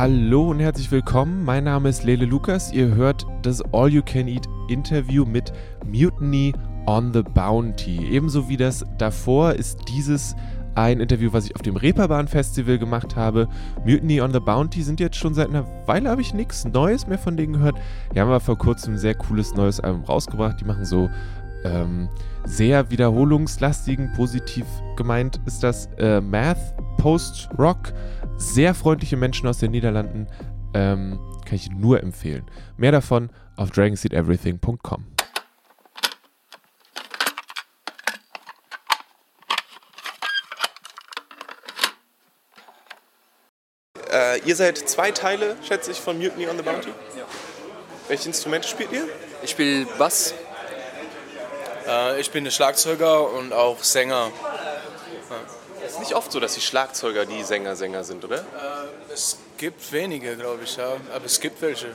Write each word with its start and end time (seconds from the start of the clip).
Hallo 0.00 0.48
und 0.48 0.60
herzlich 0.60 0.90
willkommen. 0.90 1.44
Mein 1.44 1.64
Name 1.64 1.90
ist 1.90 2.04
Lele 2.04 2.24
Lukas. 2.24 2.72
Ihr 2.72 2.94
hört 2.94 3.26
das 3.42 3.60
All 3.74 3.90
You 3.90 4.00
Can 4.02 4.28
Eat 4.28 4.48
Interview 4.70 5.26
mit 5.26 5.52
Mutiny 5.84 6.54
on 6.86 7.12
the 7.12 7.20
Bounty. 7.22 8.08
Ebenso 8.10 8.48
wie 8.48 8.56
das 8.56 8.82
davor 8.96 9.52
ist 9.52 9.78
dieses 9.90 10.34
ein 10.74 11.00
Interview, 11.00 11.34
was 11.34 11.44
ich 11.44 11.54
auf 11.54 11.60
dem 11.60 11.76
Reeperbahn 11.76 12.28
Festival 12.28 12.78
gemacht 12.78 13.14
habe. 13.14 13.46
Mutiny 13.84 14.22
on 14.22 14.32
the 14.32 14.40
Bounty 14.40 14.80
sind 14.80 15.00
jetzt 15.00 15.16
schon 15.16 15.34
seit 15.34 15.50
einer 15.50 15.66
Weile, 15.86 16.08
habe 16.08 16.22
ich 16.22 16.32
nichts 16.32 16.64
Neues 16.64 17.06
mehr 17.06 17.18
von 17.18 17.36
denen 17.36 17.52
gehört. 17.52 17.76
Die 18.14 18.20
haben 18.20 18.28
aber 18.28 18.40
vor 18.40 18.56
kurzem 18.56 18.94
ein 18.94 18.98
sehr 18.98 19.14
cooles 19.14 19.54
neues 19.54 19.80
Album 19.80 20.04
rausgebracht. 20.04 20.62
Die 20.62 20.64
machen 20.64 20.86
so 20.86 21.10
ähm, 21.64 22.08
sehr 22.44 22.90
wiederholungslastigen, 22.90 24.12
positiv 24.14 24.66
gemeint 24.96 25.40
ist 25.46 25.62
das 25.62 25.88
äh, 25.98 26.20
Math, 26.20 26.74
Post-Rock. 26.98 27.92
Sehr 28.36 28.74
freundliche 28.74 29.16
Menschen 29.16 29.48
aus 29.48 29.58
den 29.58 29.72
Niederlanden. 29.72 30.26
Ähm, 30.74 31.18
kann 31.44 31.56
ich 31.56 31.70
nur 31.70 32.02
empfehlen. 32.02 32.44
Mehr 32.76 32.92
davon 32.92 33.30
auf 33.56 33.70
dragonseedeverything.com. 33.70 35.06
Äh, 44.10 44.40
ihr 44.44 44.56
seid 44.56 44.78
zwei 44.78 45.10
Teile, 45.10 45.56
schätze 45.66 45.92
ich, 45.92 46.00
von 46.00 46.18
Mutiny 46.18 46.48
on 46.48 46.56
the 46.56 46.62
Bounty. 46.62 46.88
Ja. 47.16 47.24
Welche 48.08 48.28
Instrumente 48.28 48.66
spielt 48.66 48.92
ihr? 48.92 49.08
Ich 49.42 49.50
spiele 49.50 49.86
Bass. 49.98 50.34
Äh, 51.86 52.20
ich 52.20 52.30
bin 52.30 52.44
der 52.44 52.50
Schlagzeuger 52.50 53.30
und 53.32 53.52
auch 53.52 53.82
Sänger. 53.82 54.30
Es 55.84 55.92
ist 55.92 56.00
nicht 56.00 56.14
oft 56.14 56.30
so, 56.30 56.40
dass 56.40 56.54
die 56.54 56.60
Schlagzeuger 56.60 57.26
die 57.26 57.42
Sänger 57.42 57.76
Sänger 57.76 58.04
sind, 58.04 58.24
oder? 58.24 58.38
Äh, 58.38 59.12
es 59.12 59.38
gibt 59.56 59.92
wenige, 59.92 60.36
glaube 60.36 60.64
ich, 60.64 60.76
ja. 60.76 60.96
Aber 61.14 61.24
es 61.24 61.40
gibt 61.40 61.60
welche. 61.62 61.88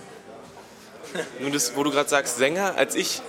Nun, 1.39 1.51
das, 1.53 1.75
wo 1.75 1.83
du 1.83 1.91
gerade 1.91 2.09
sagst, 2.09 2.37
Sänger, 2.37 2.75
als 2.75 2.95
ich 2.95 3.21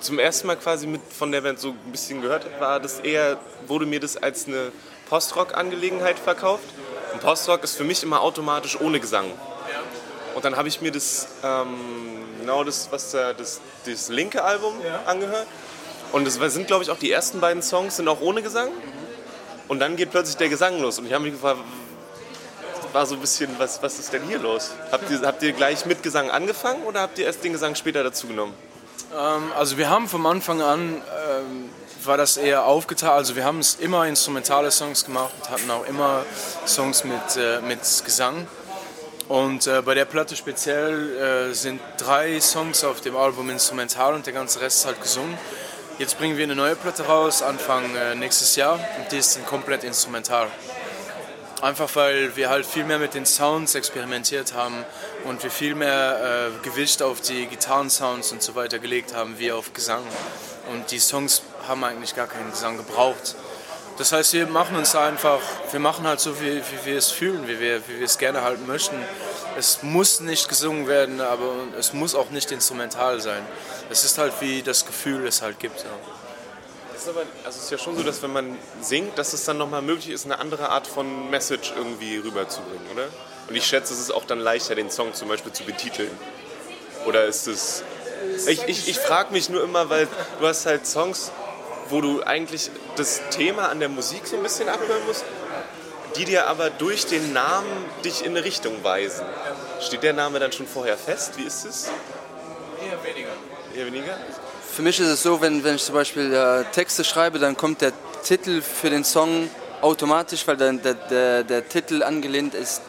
zum 0.00 0.18
ersten 0.18 0.46
Mal 0.46 0.56
quasi 0.56 0.86
mit 0.86 1.02
von 1.12 1.30
der 1.30 1.42
Band 1.42 1.60
so 1.60 1.70
ein 1.70 1.92
bisschen 1.92 2.22
gehört 2.22 2.44
habe, 2.44 2.60
war 2.60 2.80
das 2.80 3.00
eher, 3.00 3.38
wurde 3.66 3.86
mir 3.86 4.00
das 4.00 4.16
als 4.16 4.46
eine 4.46 4.72
Postrock-Angelegenheit 5.08 6.18
verkauft. 6.18 6.64
Und 7.12 7.20
Postrock 7.20 7.64
ist 7.64 7.76
für 7.76 7.84
mich 7.84 8.02
immer 8.02 8.22
automatisch 8.22 8.80
ohne 8.80 9.00
Gesang. 9.00 9.30
Und 10.34 10.44
dann 10.44 10.56
habe 10.56 10.68
ich 10.68 10.80
mir 10.80 10.92
das, 10.92 11.28
ähm, 11.42 12.24
genau 12.50 12.64
das, 12.64 12.88
was 12.90 13.12
da, 13.12 13.32
das, 13.32 13.60
das 13.86 14.08
linke 14.08 14.42
Album 14.42 14.74
ja. 14.84 15.02
angehört. 15.06 15.46
Und 16.10 16.24
das 16.24 16.34
sind, 16.34 16.66
glaube 16.66 16.82
ich, 16.82 16.90
auch 16.90 16.98
die 16.98 17.12
ersten 17.12 17.38
beiden 17.38 17.62
Songs 17.62 17.96
sind 17.96 18.08
auch 18.08 18.20
ohne 18.20 18.42
Gesang. 18.42 18.70
Und 19.68 19.78
dann 19.78 19.94
geht 19.94 20.10
plötzlich 20.10 20.36
der 20.36 20.48
Gesang 20.48 20.80
los. 20.80 20.98
Und 20.98 21.06
ich 21.06 21.12
habe 21.12 21.22
mich 21.22 21.34
gefragt, 21.34 21.60
war 22.92 23.06
so 23.06 23.14
ein 23.14 23.20
bisschen, 23.20 23.50
was, 23.58 23.80
was 23.84 24.00
ist 24.00 24.12
denn 24.12 24.24
hier 24.26 24.40
los? 24.40 24.72
Habt 24.90 25.08
ihr, 25.12 25.20
habt 25.20 25.40
ihr 25.44 25.52
gleich 25.52 25.86
mit 25.86 26.02
Gesang 26.02 26.28
angefangen 26.28 26.82
oder 26.82 27.02
habt 27.02 27.20
ihr 27.20 27.26
erst 27.26 27.44
den 27.44 27.52
Gesang 27.52 27.76
später 27.76 28.02
dazu 28.02 28.26
genommen? 28.26 28.52
Ähm, 29.16 29.52
also 29.56 29.78
wir 29.78 29.88
haben 29.88 30.08
vom 30.08 30.26
Anfang 30.26 30.60
an 30.60 31.00
ähm, 31.30 31.70
war 32.04 32.16
das 32.16 32.36
eher 32.36 32.64
aufgeteilt. 32.64 33.12
Also 33.12 33.36
wir 33.36 33.44
haben 33.44 33.60
es 33.60 33.76
immer 33.76 34.08
instrumentale 34.08 34.72
Songs 34.72 35.04
gemacht 35.04 35.32
und 35.38 35.50
hatten 35.50 35.70
auch 35.70 35.86
immer 35.86 36.24
Songs 36.66 37.04
mit, 37.04 37.36
äh, 37.36 37.60
mit 37.60 37.80
Gesang. 38.04 38.48
Und 39.30 39.68
äh, 39.68 39.80
bei 39.82 39.94
der 39.94 40.06
Platte 40.06 40.34
speziell 40.34 41.50
äh, 41.50 41.54
sind 41.54 41.80
drei 41.98 42.40
Songs 42.40 42.82
auf 42.82 43.00
dem 43.00 43.16
Album 43.16 43.48
instrumental 43.48 44.14
und 44.14 44.26
der 44.26 44.32
ganze 44.32 44.60
Rest 44.60 44.78
ist 44.78 44.86
halt 44.86 45.00
gesungen. 45.00 45.38
Jetzt 46.00 46.18
bringen 46.18 46.36
wir 46.36 46.42
eine 46.42 46.56
neue 46.56 46.74
Platte 46.74 47.04
raus, 47.04 47.40
Anfang 47.40 47.94
äh, 47.94 48.16
nächstes 48.16 48.56
Jahr, 48.56 48.74
und 48.74 49.12
die 49.12 49.18
ist 49.18 49.36
dann 49.36 49.46
komplett 49.46 49.84
instrumental. 49.84 50.48
Einfach 51.62 51.94
weil 51.94 52.34
wir 52.34 52.50
halt 52.50 52.66
viel 52.66 52.82
mehr 52.82 52.98
mit 52.98 53.14
den 53.14 53.24
Sounds 53.24 53.76
experimentiert 53.76 54.52
haben 54.54 54.84
und 55.24 55.44
wir 55.44 55.52
viel 55.52 55.76
mehr 55.76 56.50
äh, 56.50 56.64
Gewicht 56.64 57.00
auf 57.00 57.20
die 57.20 57.46
Gitarrensounds 57.46 58.32
und 58.32 58.42
so 58.42 58.56
weiter 58.56 58.80
gelegt 58.80 59.14
haben, 59.14 59.38
wie 59.38 59.52
auf 59.52 59.72
Gesang. 59.72 60.02
Und 60.72 60.90
die 60.90 60.98
Songs 60.98 61.42
haben 61.68 61.84
eigentlich 61.84 62.16
gar 62.16 62.26
keinen 62.26 62.50
Gesang 62.50 62.78
gebraucht. 62.78 63.36
Das 63.98 64.12
heißt, 64.12 64.32
wir 64.32 64.46
machen 64.46 64.76
uns 64.76 64.94
einfach, 64.94 65.40
wir 65.70 65.80
machen 65.80 66.06
halt 66.06 66.20
so, 66.20 66.40
wie, 66.40 66.56
wie 66.56 66.86
wir 66.86 66.96
es 66.96 67.10
fühlen, 67.10 67.46
wie 67.46 67.60
wir, 67.60 67.86
wie 67.86 67.98
wir 67.98 68.06
es 68.06 68.16
gerne 68.18 68.42
halt 68.42 68.66
möchten. 68.66 68.96
Es 69.58 69.82
muss 69.82 70.20
nicht 70.20 70.48
gesungen 70.48 70.86
werden, 70.86 71.20
aber 71.20 71.52
es 71.78 71.92
muss 71.92 72.14
auch 72.14 72.30
nicht 72.30 72.50
instrumental 72.50 73.20
sein. 73.20 73.44
Es 73.90 74.04
ist 74.04 74.16
halt 74.16 74.32
wie 74.40 74.62
das 74.62 74.86
Gefühl 74.86 75.26
es 75.26 75.42
halt 75.42 75.58
gibt. 75.58 75.80
Ja. 75.80 75.90
Es 76.94 77.02
ist 77.02 77.08
aber, 77.08 77.22
also 77.44 77.58
es 77.58 77.64
ist 77.64 77.70
ja 77.70 77.78
schon 77.78 77.96
so, 77.96 78.02
dass 78.02 78.22
wenn 78.22 78.32
man 78.32 78.58
singt, 78.80 79.18
dass 79.18 79.32
es 79.32 79.44
dann 79.44 79.58
nochmal 79.58 79.82
möglich 79.82 80.10
ist, 80.10 80.24
eine 80.24 80.38
andere 80.38 80.68
Art 80.68 80.86
von 80.86 81.28
Message 81.30 81.72
irgendwie 81.76 82.18
rüberzubringen, 82.18 82.86
oder? 82.92 83.06
Und 83.48 83.56
ich 83.56 83.66
schätze, 83.66 83.92
es 83.92 84.00
ist 84.00 84.12
auch 84.12 84.24
dann 84.24 84.38
leichter, 84.38 84.74
den 84.74 84.90
Song 84.90 85.12
zum 85.12 85.28
Beispiel 85.28 85.52
zu 85.52 85.64
betiteln. 85.64 86.10
Oder 87.06 87.24
ist 87.24 87.48
es. 87.48 87.82
Ich, 88.46 88.62
ich, 88.68 88.88
ich 88.88 88.98
frage 88.98 89.32
mich 89.32 89.48
nur 89.48 89.64
immer, 89.64 89.88
weil 89.90 90.06
du 90.38 90.46
hast 90.46 90.66
halt 90.66 90.86
Songs, 90.86 91.32
wo 91.90 92.00
du 92.00 92.22
eigentlich 92.22 92.70
das 92.96 93.20
Thema 93.30 93.68
an 93.68 93.80
der 93.80 93.88
Musik 93.88 94.26
so 94.26 94.36
ein 94.36 94.42
bisschen 94.42 94.68
abhören 94.68 95.04
musst, 95.06 95.24
die 96.16 96.24
dir 96.24 96.46
aber 96.46 96.70
durch 96.70 97.06
den 97.06 97.32
Namen 97.32 97.68
dich 98.04 98.24
in 98.24 98.36
eine 98.36 98.44
Richtung 98.44 98.82
weisen. 98.82 99.24
Steht 99.80 100.02
der 100.02 100.12
Name 100.12 100.38
dann 100.38 100.52
schon 100.52 100.66
vorher 100.66 100.96
fest? 100.96 101.32
Wie 101.36 101.44
ist 101.44 101.64
es? 101.64 101.90
Eher 102.84 103.04
weniger. 103.04 103.30
Eher 103.76 103.86
weniger? 103.86 104.16
Für 104.72 104.82
mich 104.82 104.98
ist 105.00 105.08
es 105.08 105.22
so, 105.22 105.40
wenn, 105.40 105.62
wenn 105.62 105.76
ich 105.76 105.84
zum 105.84 105.94
Beispiel 105.94 106.32
äh, 106.32 106.64
Texte 106.72 107.04
schreibe, 107.04 107.38
dann 107.38 107.56
kommt 107.56 107.80
der 107.80 107.92
Titel 108.22 108.62
für 108.62 108.90
den 108.90 109.04
Song 109.04 109.50
automatisch, 109.80 110.46
weil 110.46 110.56
der, 110.56 110.72
der, 110.72 110.94
der, 110.94 111.44
der 111.44 111.68
Titel 111.68 112.02
angelehnt 112.02 112.54
ist 112.54 112.82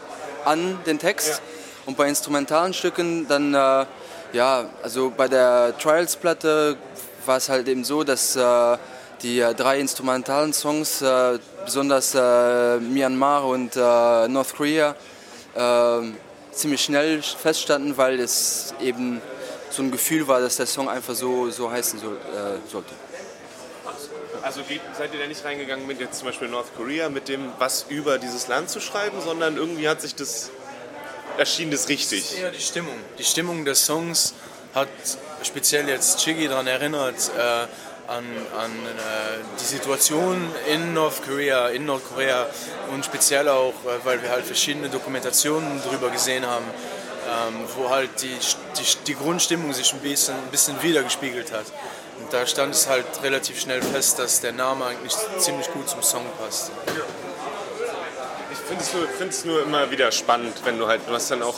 an 0.46 0.80
den 0.86 1.00
Text. 1.00 1.30
Ja. 1.30 1.40
Und 1.86 1.98
bei 1.98 2.08
instrumentalen 2.08 2.74
Stücken 2.74 3.28
dann, 3.28 3.54
äh, 3.54 3.86
ja, 4.34 4.70
also 4.84 5.12
bei 5.16 5.28
der 5.28 5.78
Trials-Platte 5.78 6.78
war 7.26 7.38
es 7.38 7.50
halt 7.50 7.68
eben 7.68 7.84
so, 7.84 8.04
dass 8.04 8.36
äh, 8.36 8.78
die 9.22 9.40
äh, 9.40 9.54
drei 9.54 9.80
instrumentalen 9.80 10.54
Songs, 10.54 11.02
äh, 11.02 11.40
besonders 11.64 12.16
äh, 12.16 12.80
Myanmar 12.80 13.46
und 13.46 13.76
äh, 13.76 14.28
North 14.28 14.56
Korea, 14.56 14.96
ziemlich 16.54 16.82
schnell 16.82 17.22
feststanden, 17.22 17.98
weil 17.98 18.22
es 18.22 18.74
eben 18.80 19.22
so 19.70 19.84
ein 19.84 19.92
Gefühl 19.92 20.26
war, 20.26 20.40
dass 20.40 20.56
der 20.56 20.66
Song 20.66 20.88
einfach 20.88 21.14
so, 21.14 21.50
so 21.50 21.70
heißen 21.70 22.00
soll, 22.00 22.18
sollte. 22.72 22.94
Also 24.42 24.62
seid 24.98 25.14
ihr 25.14 25.20
da 25.20 25.28
nicht 25.28 25.44
reingegangen 25.44 25.86
mit 25.86 26.00
jetzt 26.00 26.20
zum 26.20 26.30
Beispiel 26.30 26.48
North 26.48 26.74
Korea, 26.78 27.10
mit 27.10 27.28
dem 27.28 27.52
was 27.60 27.86
über 27.90 28.18
dieses 28.18 28.48
Land 28.48 28.70
zu 28.70 28.80
schreiben, 28.80 29.20
sondern 29.22 29.58
irgendwie 29.58 29.90
hat 29.90 30.00
sich 30.00 30.16
das, 30.16 30.52
erschien 31.38 31.70
das 31.70 31.90
richtig? 31.90 32.22
Das 32.22 32.32
ist 32.32 32.40
eher 32.40 32.52
die 32.52 32.62
Stimmung. 32.62 32.96
Die 33.20 33.26
Stimmung 33.26 33.66
des 33.66 33.86
Songs 33.86 34.34
hat 34.74 34.88
speziell 35.44 35.88
jetzt 35.88 36.20
Chigi 36.20 36.48
daran 36.48 36.68
erinnert, 36.68 37.32
äh, 37.38 37.68
an, 38.12 38.26
an 38.58 38.72
äh, 38.72 39.44
die 39.60 39.64
Situation 39.64 40.50
in 40.68 40.94
North 40.94 41.24
Korea, 41.24 41.70
in 41.70 41.86
Nordkorea 41.86 42.48
und 42.94 43.06
speziell 43.06 43.48
auch, 43.48 43.74
äh, 43.86 44.04
weil 44.04 44.22
wir 44.22 44.30
halt 44.30 44.46
verschiedene 44.46 44.90
Dokumentationen 44.90 45.82
darüber 45.86 46.10
gesehen 46.10 46.46
haben, 46.46 46.66
ähm, 46.66 47.56
wo 47.78 47.90
halt 47.90 48.22
die, 48.22 48.36
die, 48.78 49.06
die, 49.08 49.16
Grundstimmung 49.16 49.72
sich 49.74 49.94
ein 49.94 50.00
bisschen, 50.00 50.36
ein 50.36 50.52
bisschen 50.52 50.82
wiedergespiegelt 50.82 51.52
hat. 51.52 51.66
Und 52.20 52.34
da 52.34 52.46
stand 52.46 52.76
es 52.76 52.88
halt 52.88 53.06
relativ 53.24 53.60
schnell 53.60 53.82
fest, 53.82 54.20
dass 54.20 54.42
der 54.42 54.52
Name 54.52 54.86
eigentlich 54.86 55.16
ziemlich 55.38 55.72
gut 55.72 55.88
zum 55.88 56.02
Song 56.02 56.26
passt. 56.40 56.72
Ich 58.52 58.58
finde 58.58 59.30
es, 59.30 59.46
nur, 59.46 59.56
nur 59.56 59.64
immer 59.64 59.92
wieder 59.92 60.12
spannend, 60.12 60.56
wenn 60.66 60.78
du 60.78 60.88
halt, 60.88 61.02
du 61.08 61.14
hast 61.14 61.32
dann 61.32 61.44
auch 61.44 61.56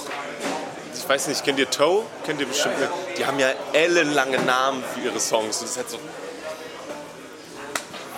ich 1.03 1.09
weiß 1.09 1.28
nicht, 1.28 1.44
kennt 1.44 1.59
ihr 1.59 1.69
Toe? 1.69 2.06
Kennt 2.25 2.40
ihr 2.40 2.47
bestimmt? 2.47 2.75
Ja, 2.80 2.86
ja. 2.86 2.91
Die 3.18 3.25
haben 3.25 3.38
ja 3.38 3.52
ellenlange 3.74 4.40
Namen 4.40 4.81
für 4.94 5.02
ihre 5.02 5.19
Songs. 5.19 5.58
Und 5.58 5.64
das 5.64 5.72
ist 5.72 5.78
halt 5.78 5.90
so, 5.90 6.00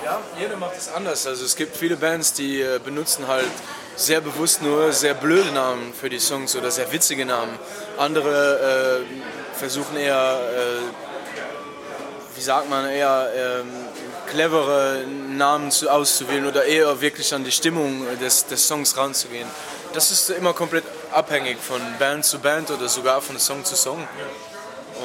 ja, 0.03 0.21
jeder 0.39 0.55
macht 0.55 0.77
es 0.77 0.93
anders. 0.93 1.25
Also 1.25 1.45
es 1.45 1.55
gibt 1.55 1.75
viele 1.75 1.97
Bands, 1.97 2.33
die 2.33 2.61
äh, 2.61 2.79
benutzen 2.83 3.27
halt 3.27 3.49
sehr 3.95 4.21
bewusst 4.21 4.61
nur 4.61 4.91
sehr 4.91 5.15
blöde 5.15 5.51
Namen 5.51 5.95
für 5.95 6.09
die 6.09 6.19
Songs 6.19 6.55
oder 6.55 6.69
sehr 6.69 6.91
witzige 6.91 7.25
Namen. 7.25 7.57
Andere 7.97 9.01
äh, 9.01 9.57
versuchen 9.57 9.97
eher, 9.97 10.39
äh, 10.53 12.37
wie 12.37 12.41
sagt 12.41 12.69
man, 12.69 12.87
eher 12.87 13.31
äh, 13.35 14.29
clevere 14.29 15.05
Namen 15.07 15.71
zu, 15.71 15.89
auszuwählen 15.89 16.45
oder 16.45 16.65
eher 16.65 17.01
wirklich 17.01 17.33
an 17.33 17.43
die 17.43 17.51
Stimmung 17.51 18.05
des, 18.19 18.45
des 18.45 18.67
Songs 18.67 18.95
ranzugehen. 18.95 19.47
Das 19.93 20.11
ist 20.11 20.29
immer 20.29 20.53
komplett 20.53 20.83
abhängig 21.15 21.57
von 21.57 21.81
Band 21.97 22.25
zu 22.25 22.39
Band 22.39 22.69
oder 22.71 22.89
sogar 22.89 23.21
von 23.21 23.39
Song 23.39 23.63
zu 23.63 23.75
Song. 23.75 24.07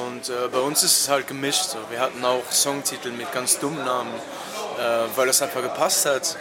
Und 0.06 0.28
äh, 0.28 0.48
bei 0.52 0.58
uns 0.58 0.82
ist 0.82 1.00
es 1.00 1.08
halt 1.08 1.26
gemischt. 1.26 1.64
So. 1.64 1.78
Wir 1.90 2.00
hatten 2.00 2.24
auch 2.24 2.50
Songtitel 2.50 3.10
mit 3.10 3.32
ganz 3.32 3.58
dummen 3.58 3.84
Namen 3.84 4.12
äh, 4.80 5.16
weil 5.16 5.26
das 5.26 5.42
einfach 5.42 5.62
gepasst 5.62 6.06
hat. 6.06 6.36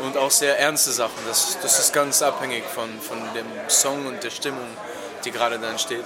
Und 0.00 0.18
auch 0.18 0.30
sehr 0.30 0.58
ernste 0.58 0.92
Sachen. 0.92 1.16
Das, 1.26 1.58
das 1.62 1.78
ist 1.78 1.92
ganz 1.92 2.20
abhängig 2.20 2.64
von, 2.64 3.00
von 3.00 3.18
dem 3.34 3.46
Song 3.68 4.06
und 4.06 4.22
der 4.22 4.30
Stimmung, 4.30 4.66
die 5.24 5.30
gerade 5.30 5.58
da 5.58 5.70
entsteht. 5.70 6.04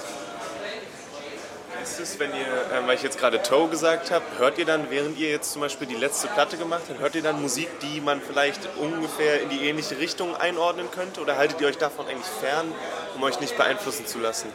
Ist 1.81 1.99
es, 1.99 2.19
wenn 2.19 2.31
ihr, 2.31 2.39
äh, 2.39 2.87
weil 2.87 2.95
ich 2.95 3.03
jetzt 3.03 3.19
gerade 3.19 3.41
Toe 3.41 3.67
gesagt 3.69 4.11
habe, 4.11 4.23
hört 4.37 4.57
ihr 4.57 4.65
dann, 4.65 4.89
während 4.89 5.17
ihr 5.17 5.29
jetzt 5.29 5.51
zum 5.51 5.61
Beispiel 5.61 5.87
die 5.87 5.95
letzte 5.95 6.27
Platte 6.27 6.57
gemacht 6.57 6.83
habt, 6.89 6.99
hört 6.99 7.15
ihr 7.15 7.21
dann 7.21 7.41
Musik, 7.41 7.67
die 7.81 8.01
man 8.01 8.21
vielleicht 8.21 8.61
ungefähr 8.77 9.41
in 9.41 9.49
die 9.49 9.67
ähnliche 9.67 9.97
Richtung 9.97 10.35
einordnen 10.35 10.89
könnte? 10.91 11.21
Oder 11.21 11.37
haltet 11.37 11.61
ihr 11.61 11.67
euch 11.67 11.77
davon 11.77 12.07
eigentlich 12.07 12.27
fern, 12.39 12.71
um 13.15 13.23
euch 13.23 13.39
nicht 13.39 13.57
beeinflussen 13.57 14.05
zu 14.05 14.19
lassen? 14.19 14.49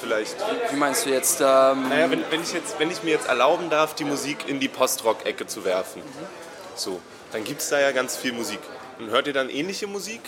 Vielleicht. 0.00 0.36
Wie 0.70 0.76
meinst 0.76 1.06
du 1.06 1.10
jetzt? 1.10 1.40
Ähm 1.40 1.88
naja, 1.88 2.10
wenn, 2.10 2.22
wenn, 2.30 2.42
ich 2.42 2.52
jetzt, 2.52 2.78
wenn 2.78 2.90
ich 2.90 3.02
mir 3.02 3.10
jetzt 3.10 3.28
erlauben 3.28 3.70
darf, 3.70 3.94
die 3.94 4.04
Musik 4.04 4.48
in 4.48 4.60
die 4.60 4.68
Postrock-Ecke 4.68 5.46
zu 5.46 5.64
werfen, 5.64 6.02
mhm. 6.02 6.26
so, 6.74 7.00
dann 7.32 7.44
gibt 7.44 7.62
es 7.62 7.70
da 7.70 7.80
ja 7.80 7.92
ganz 7.92 8.16
viel 8.16 8.32
Musik. 8.32 8.60
Und 8.98 9.10
hört 9.10 9.26
ihr 9.26 9.32
dann 9.32 9.48
ähnliche 9.48 9.86
Musik? 9.86 10.20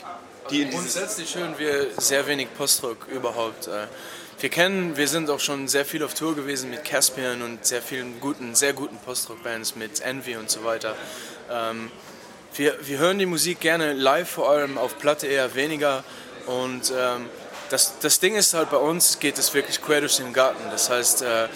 Die 0.51 0.63
in 0.63 0.71
Grundsätzlich 0.71 1.35
hören 1.37 1.55
wir 1.59 1.89
sehr 1.99 2.27
wenig 2.27 2.49
Postrock 2.57 3.07
überhaupt. 3.09 3.67
Äh, 3.67 3.87
wir 4.41 4.51
kennen, 4.51 4.97
wir 4.97 5.09
sind 5.09 5.31
auch 5.31 5.41
schon 5.41 5.67
sehr 5.67 5.85
viel 5.85 6.05
auf 6.05 6.15
Tour 6.15 6.37
gewesen 6.37 6.71
mit 6.71 6.85
Caspian 6.85 7.43
und 7.43 7.67
sehr 7.67 7.83
vielen 7.83 8.21
guten, 8.21 8.55
sehr 8.55 8.73
guten 8.73 8.97
Postrock-Bands 8.99 9.75
mit 9.75 10.01
Envy 10.01 10.37
und 10.37 10.49
so 10.49 10.63
weiter. 10.63 10.95
Ähm, 11.51 11.91
wir, 12.55 12.77
wir 12.83 12.99
hören 12.99 13.19
die 13.19 13.27
Musik 13.27 13.59
gerne 13.59 13.95
live, 13.95 14.31
vor 14.31 14.49
allem 14.49 14.79
auf 14.79 14.97
Platte 14.99 15.27
eher 15.27 15.57
weniger. 15.57 16.05
Und 16.47 16.93
ähm, 16.97 17.27
das, 17.71 17.99
das 17.99 18.21
Ding 18.21 18.37
ist 18.37 18.55
halt 18.55 18.71
bei 18.71 18.77
uns, 18.77 19.19
geht 19.19 19.39
es 19.39 19.55
wirklich 19.55 19.83
quer 19.83 20.01
durch 20.01 20.19
den 20.19 20.33
Garten. 20.33 20.63
Das 20.71 20.89
heißt, 20.89 21.23
äh, 21.23 21.49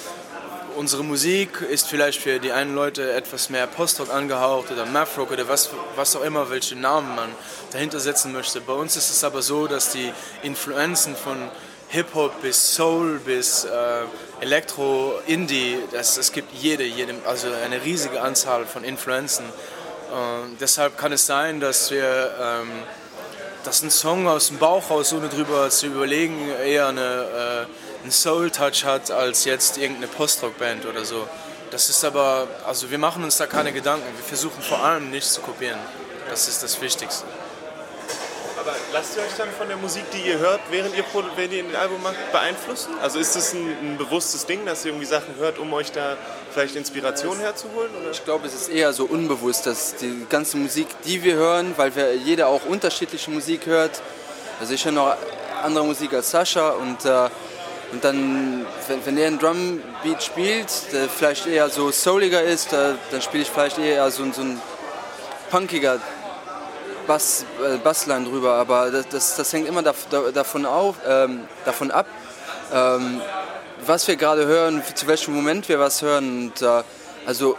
unsere 0.77 1.05
Musik 1.05 1.61
ist 1.61 1.87
vielleicht 1.87 2.21
für 2.21 2.41
die 2.41 2.51
einen 2.51 2.75
Leute 2.75 3.13
etwas 3.13 3.49
mehr 3.49 3.69
Postrock 3.69 4.13
angehaucht 4.13 4.73
oder 4.73 4.87
Mathrock 4.87 5.31
oder 5.31 5.47
was, 5.47 5.71
was 5.95 6.17
auch 6.17 6.25
immer, 6.25 6.51
welche 6.51 6.75
Namen 6.75 7.15
man 7.15 7.29
dahinter 7.71 8.01
setzen 8.01 8.33
möchte. 8.33 8.61
Bei 8.61 8.73
uns 8.73 8.97
ist 8.97 9.09
es 9.11 9.23
aber 9.23 9.41
so, 9.41 9.69
dass 9.69 9.93
die 9.93 10.13
Influenzen 10.43 11.15
von 11.15 11.49
Hip-Hop 11.93 12.41
bis 12.41 12.75
Soul 12.75 13.19
bis 13.19 13.65
äh, 13.65 13.69
Elektro, 14.41 15.13
Indie, 15.27 15.77
das, 15.93 16.17
es 16.17 16.33
gibt 16.33 16.51
jede, 16.55 16.85
jede, 16.85 17.15
also 17.27 17.49
eine 17.67 17.85
riesige 17.85 18.23
Anzahl 18.23 18.65
von 18.65 18.83
Influenzen. 18.83 19.45
Äh, 19.45 20.57
deshalb 20.59 20.97
kann 20.97 21.13
es 21.13 21.27
sein, 21.27 21.61
dass 21.61 21.91
wir, 21.91 22.35
ähm, 22.41 22.71
dass 23.65 23.83
ein 23.83 23.91
Song 23.91 24.27
aus 24.27 24.49
dem 24.49 24.57
Bauch 24.57 24.89
raus, 24.89 25.13
ohne 25.13 25.29
drüber 25.29 25.69
zu 25.69 25.89
überlegen, 25.89 26.49
eher 26.65 26.87
eine, 26.87 27.67
äh, 27.69 28.03
einen 28.03 28.11
Soul-Touch 28.11 28.87
hat 28.87 29.11
als 29.11 29.45
jetzt 29.45 29.77
irgendeine 29.77 30.07
Post-Rock-Band 30.07 30.87
oder 30.87 31.05
so. 31.05 31.29
Das 31.71 31.91
ist 31.91 32.03
aber, 32.07 32.49
also 32.67 32.91
wir 32.91 32.99
machen 32.99 33.23
uns 33.23 33.37
da 33.37 33.47
keine 33.47 33.71
Gedanken. 33.71 34.07
Wir 34.17 34.25
versuchen 34.25 34.63
vor 34.63 34.83
allem 34.83 35.11
nicht 35.11 35.27
zu 35.27 35.43
kopieren. 35.43 35.79
Das 36.31 36.49
ist 36.49 36.63
das 36.63 36.81
Wichtigste. 36.81 37.27
Aber 38.65 38.77
lasst 38.93 39.17
ihr 39.17 39.25
euch 39.25 39.37
dann 39.37 39.49
von 39.51 39.67
der 39.67 39.77
Musik, 39.77 40.05
die 40.13 40.29
ihr 40.29 40.39
hört, 40.39 40.61
während 40.71 40.97
ihr, 40.97 41.03
während 41.35 41.53
ihr 41.53 41.65
ein 41.65 41.75
Album 41.75 42.01
macht, 42.01 42.31
beeinflussen? 42.31 42.93
Also 43.03 43.19
ist 43.19 43.35
das 43.35 43.55
ein, 43.55 43.67
ein, 43.83 43.99
bewusstes 43.99 44.47
Ding, 44.47 44.65
dass 44.65 44.85
ihr 44.85 44.93
irgendwie 44.93 45.07
Sachen 45.07 45.35
hört, 45.37 45.59
um 45.59 45.73
euch 45.73 45.91
da 45.91 46.17
vielleicht 46.53 46.77
Inspiration 46.77 47.41
herzuholen? 47.41 47.91
Oder? 48.01 48.13
Ich 48.13 48.25
glaube, 48.25 48.47
es 48.47 48.55
ist 48.55 48.69
eher 48.69 48.93
so 48.93 49.07
unbewusst, 49.07 49.67
dass 49.67 49.97
die 49.97 50.27
ganze 50.29 50.59
Musik, 50.59 50.87
die 51.05 51.25
wir 51.25 51.35
hören, 51.35 51.75
weil 51.77 51.97
wir 51.97 52.15
jeder 52.15 52.47
auch 52.47 52.65
unterschiedliche 52.65 53.33
Musik 53.33 53.67
hört. 53.67 54.01
Also 54.61 54.75
ich 54.75 54.85
höre 54.85 54.93
noch 54.93 55.17
andere 55.65 55.85
Musik 55.85 56.13
als 56.13 56.31
Sascha 56.31 56.71
und, 56.71 57.05
äh, 57.05 57.31
und 57.91 58.05
dann, 58.05 58.65
wenn, 58.87 59.05
wenn 59.05 59.19
er 59.19 59.27
einen 59.27 59.41
Drumbeat 59.41 60.23
spielt, 60.23 60.69
der 60.93 61.09
vielleicht 61.09 61.49
eher 61.49 61.69
so 61.69 61.91
souliger 61.91 62.43
ist, 62.43 62.73
äh, 62.73 62.95
dann 63.11 63.23
spiele 63.23 63.43
ich 63.43 63.51
vielleicht 63.51 63.79
eher 63.79 64.09
so, 64.13 64.23
so 64.31 64.43
ein 64.43 64.63
punkiger 65.51 65.99
Bass, 67.07 67.45
äh, 67.65 67.77
Bassline 67.79 68.25
drüber, 68.25 68.55
aber 68.55 68.91
das, 68.91 69.09
das, 69.09 69.37
das 69.37 69.53
hängt 69.53 69.69
immer 69.69 69.83
da, 69.83 69.95
da, 70.11 70.31
davon, 70.31 70.67
auf, 70.67 70.97
ähm, 71.07 71.47
davon 71.65 71.91
ab, 71.91 72.07
ähm, 72.73 73.21
was 73.85 74.07
wir 74.07 74.17
gerade 74.17 74.47
hören, 74.47 74.83
zu 74.95 75.07
welchem 75.07 75.35
Moment 75.35 75.69
wir 75.69 75.79
was 75.79 76.03
hören. 76.03 76.47
Und, 76.47 76.63
äh, 76.63 76.83
also 77.27 77.57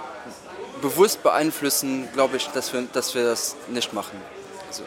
bewusst 0.82 1.24
beeinflussen, 1.24 2.10
glaube 2.14 2.38
ich, 2.38 2.48
dass 2.48 2.74
wir, 2.74 2.84
dass 2.92 3.16
wir 3.16 3.24
das 3.24 3.56
nicht 3.70 3.94
machen. 3.94 4.22
Also, 4.70 4.84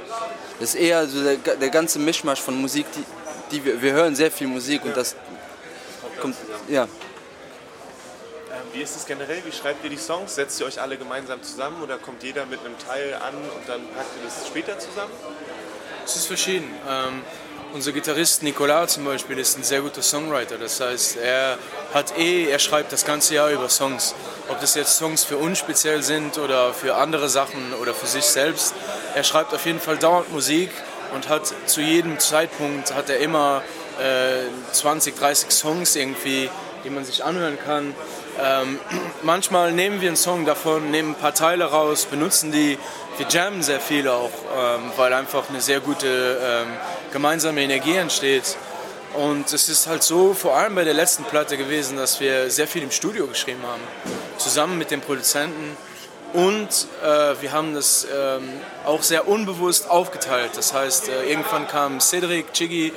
das 0.60 0.70
ist 0.70 0.74
eher 0.74 1.06
so 1.06 1.22
der, 1.22 1.36
der 1.36 1.70
ganze 1.70 1.98
Mischmasch 1.98 2.40
von 2.40 2.60
Musik, 2.60 2.86
die, 2.94 3.04
die 3.50 3.64
wir, 3.64 3.80
wir 3.80 3.92
hören 3.92 4.14
sehr 4.14 4.30
viel 4.30 4.46
Musik 4.46 4.84
und 4.84 4.96
das 4.96 5.16
kommt, 6.20 6.36
ja. 6.68 6.86
Wie 8.72 8.82
ist 8.82 8.96
es 8.96 9.06
generell? 9.06 9.42
Wie 9.44 9.52
schreibt 9.52 9.84
ihr 9.84 9.90
die 9.90 9.96
Songs? 9.96 10.34
Setzt 10.34 10.60
ihr 10.60 10.66
euch 10.66 10.80
alle 10.80 10.96
gemeinsam 10.96 11.42
zusammen 11.42 11.82
oder 11.82 11.98
kommt 11.98 12.22
jeder 12.22 12.46
mit 12.46 12.60
einem 12.60 12.78
Teil 12.78 13.14
an 13.14 13.34
und 13.34 13.68
dann 13.68 13.80
packt 13.94 14.10
ihr 14.18 14.24
das 14.24 14.46
später 14.46 14.78
zusammen? 14.78 15.12
Es 16.04 16.16
ist 16.16 16.26
verschieden. 16.26 16.72
Ähm, 16.88 17.22
unser 17.72 17.92
Gitarrist 17.92 18.42
Nicolas 18.42 18.94
zum 18.94 19.04
Beispiel 19.04 19.38
ist 19.38 19.58
ein 19.58 19.64
sehr 19.64 19.80
guter 19.80 20.02
Songwriter. 20.02 20.56
Das 20.56 20.80
heißt, 20.80 21.16
er 21.16 21.58
hat 21.92 22.16
eh, 22.16 22.48
er 22.48 22.58
schreibt 22.58 22.92
das 22.92 23.04
ganze 23.04 23.34
Jahr 23.34 23.50
über 23.50 23.68
Songs. 23.68 24.14
Ob 24.48 24.60
das 24.60 24.74
jetzt 24.74 24.96
Songs 24.96 25.24
für 25.24 25.36
uns 25.36 25.58
speziell 25.58 26.02
sind 26.02 26.38
oder 26.38 26.72
für 26.72 26.94
andere 26.94 27.28
Sachen 27.28 27.74
oder 27.74 27.92
für 27.92 28.06
sich 28.06 28.24
selbst. 28.24 28.74
Er 29.14 29.24
schreibt 29.24 29.52
auf 29.52 29.66
jeden 29.66 29.80
Fall 29.80 29.96
dauernd 29.96 30.32
Musik 30.32 30.70
und 31.14 31.28
hat 31.28 31.52
zu 31.66 31.80
jedem 31.80 32.18
Zeitpunkt 32.18 32.94
hat 32.94 33.10
er 33.10 33.18
immer 33.18 33.62
äh, 34.00 34.44
20, 34.72 35.16
30 35.16 35.50
Songs 35.50 35.96
irgendwie, 35.96 36.48
die 36.84 36.90
man 36.90 37.04
sich 37.04 37.24
anhören 37.24 37.58
kann. 37.58 37.94
Ähm, 38.42 38.78
manchmal 39.22 39.72
nehmen 39.72 40.00
wir 40.00 40.08
einen 40.08 40.16
Song 40.16 40.44
davon, 40.44 40.90
nehmen 40.90 41.12
ein 41.12 41.14
paar 41.14 41.34
Teile 41.34 41.64
raus, 41.64 42.06
benutzen 42.06 42.52
die. 42.52 42.78
Wir 43.16 43.26
jammen 43.28 43.62
sehr 43.62 43.80
viel 43.80 44.08
auch, 44.08 44.30
ähm, 44.30 44.92
weil 44.96 45.12
einfach 45.14 45.48
eine 45.48 45.60
sehr 45.62 45.80
gute 45.80 46.06
ähm, 46.06 46.68
gemeinsame 47.12 47.62
Energie 47.62 47.96
entsteht. 47.96 48.56
Und 49.14 49.50
es 49.50 49.70
ist 49.70 49.86
halt 49.86 50.02
so, 50.02 50.34
vor 50.34 50.54
allem 50.54 50.74
bei 50.74 50.84
der 50.84 50.92
letzten 50.92 51.24
Platte 51.24 51.56
gewesen, 51.56 51.96
dass 51.96 52.20
wir 52.20 52.50
sehr 52.50 52.66
viel 52.66 52.82
im 52.82 52.90
Studio 52.90 53.26
geschrieben 53.26 53.62
haben, 53.62 53.80
zusammen 54.36 54.76
mit 54.76 54.90
den 54.90 55.00
Produzenten. 55.00 55.76
Und 56.34 56.68
äh, 57.02 57.40
wir 57.40 57.52
haben 57.52 57.72
das 57.72 58.06
ähm, 58.14 58.48
auch 58.84 59.02
sehr 59.02 59.26
unbewusst 59.26 59.88
aufgeteilt. 59.88 60.50
Das 60.56 60.74
heißt, 60.74 61.08
äh, 61.08 61.30
irgendwann 61.30 61.66
kam 61.66 62.00
Cedric 62.00 62.52
Chigi 62.52 62.92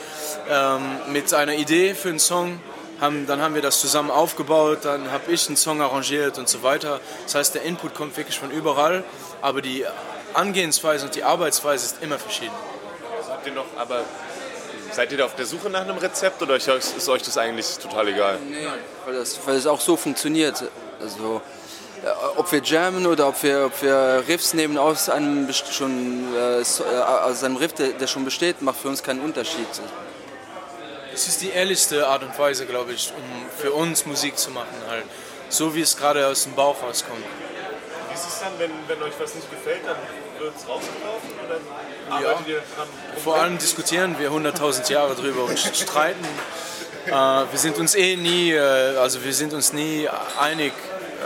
ähm, 0.50 1.14
mit 1.14 1.34
einer 1.34 1.54
Idee 1.54 1.94
für 1.94 2.10
einen 2.10 2.20
Song 2.20 2.60
haben, 3.02 3.26
dann 3.28 3.42
haben 3.42 3.56
wir 3.56 3.62
das 3.62 3.80
zusammen 3.80 4.12
aufgebaut, 4.12 4.80
dann 4.84 5.12
habe 5.12 5.32
ich 5.32 5.48
einen 5.48 5.58
Song 5.58 5.82
arrangiert 5.82 6.38
und 6.38 6.50
so 6.50 6.64
weiter. 6.64 7.00
Das 7.24 7.36
heißt, 7.36 7.56
der 7.56 7.64
Input 7.64 7.94
kommt 7.94 8.18
wirklich 8.18 8.40
von 8.40 8.52
überall, 8.52 9.04
aber 9.42 9.62
die 9.62 9.86
Angehensweise 10.34 11.06
und 11.06 11.16
die 11.16 11.24
Arbeitsweise 11.24 11.86
ist 11.86 12.04
immer 12.04 12.20
verschieden. 12.20 12.54
Habt 13.30 13.48
ihr 13.48 13.54
noch, 13.54 13.66
aber 13.78 14.04
seid 14.92 15.12
ihr 15.12 15.18
da 15.18 15.26
auf 15.26 15.36
der 15.36 15.46
Suche 15.46 15.70
nach 15.70 15.82
einem 15.82 15.98
Rezept 15.98 16.42
oder 16.42 16.56
ist 16.56 17.10
euch 17.10 17.22
das 17.24 17.38
eigentlich 17.38 17.78
total 17.78 18.08
egal? 18.10 18.38
Nee, 18.50 18.68
weil 19.06 19.16
das, 19.16 19.40
weil 19.46 19.56
das 19.56 19.68
auch 19.68 19.80
so 19.80 19.96
funktioniert. 19.96 20.64
Also, 21.02 21.42
äh, 22.04 22.08
ob 22.38 22.52
wir 22.52 22.62
jammen 22.62 23.06
oder 23.06 23.28
ob 23.30 23.42
wir, 23.44 23.66
ob 23.68 23.82
wir 23.82 24.24
Riffs 24.28 24.54
nehmen 24.54 24.78
aus 24.78 25.10
einem, 25.10 25.48
schon, 25.54 26.34
äh, 26.36 26.62
äh, 26.62 26.64
aus 26.64 27.44
einem 27.44 27.56
Riff, 27.56 27.74
der, 27.74 27.90
der 27.90 28.08
schon 28.08 28.26
besteht, 28.26 28.62
macht 28.62 28.80
für 28.80 28.90
uns 28.90 29.04
keinen 29.04 29.22
Unterschied. 29.22 29.68
Es 31.20 31.28
ist 31.28 31.42
die 31.42 31.50
ehrlichste 31.50 32.08
Art 32.08 32.24
und 32.24 32.40
Weise, 32.40 32.66
glaube 32.66 32.94
ich, 32.94 33.12
um 33.14 33.50
für 33.58 33.74
uns 33.74 34.06
Musik 34.06 34.38
zu 34.38 34.52
machen, 34.52 34.78
halt. 34.88 35.04
So 35.50 35.76
wie 35.76 35.82
es 35.82 35.98
gerade 35.98 36.26
aus 36.26 36.44
dem 36.44 36.56
Bauch 36.56 36.82
rauskommt. 36.82 37.20
Wie 38.08 38.16
ist 38.16 38.26
es 38.26 38.40
dann, 38.40 38.54
wenn, 38.58 38.72
wenn 38.88 39.04
euch 39.04 39.12
was 39.20 39.36
nicht 39.36 39.52
gefällt, 39.52 39.82
dann 39.86 39.98
wird 40.40 40.54
es 40.56 40.66
rausgeworfen 40.66 41.30
oder 41.46 41.60
arbeitet 42.10 42.48
ja. 42.48 42.54
ihr 42.54 42.62
dran? 42.74 42.88
Vor 43.22 43.36
allem 43.36 43.58
diskutieren 43.58 44.16
wir 44.18 44.32
100.000 44.32 44.90
Jahre 44.90 45.14
drüber 45.16 45.44
und 45.44 45.60
streiten. 45.60 46.26
äh, 47.06 47.12
wir 47.12 47.60
sind 47.60 47.78
uns 47.78 47.96
eh 47.96 48.16
nie, 48.16 48.54
äh, 48.54 48.96
also 48.96 49.22
wir 49.22 49.34
sind 49.34 49.52
uns 49.52 49.74
nie 49.74 50.08
einig 50.40 50.72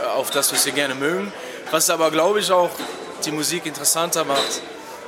äh, 0.02 0.06
auf 0.06 0.32
das, 0.32 0.52
was 0.52 0.66
wir 0.66 0.72
gerne 0.72 0.96
mögen. 0.96 1.32
Was 1.70 1.88
aber, 1.88 2.10
glaube 2.10 2.40
ich, 2.40 2.50
auch 2.50 2.70
die 3.24 3.30
Musik 3.30 3.64
interessanter 3.64 4.24
macht 4.24 4.60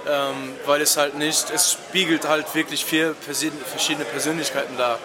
ähm, 0.08 0.54
weil 0.64 0.80
es 0.80 0.96
halt 0.96 1.14
nicht, 1.14 1.50
es 1.50 1.72
spiegelt 1.72 2.28
halt 2.28 2.54
wirklich 2.54 2.84
vier 2.84 3.14
verschiedene 3.20 4.04
Persönlichkeiten 4.04 4.76
dar. 4.76 4.98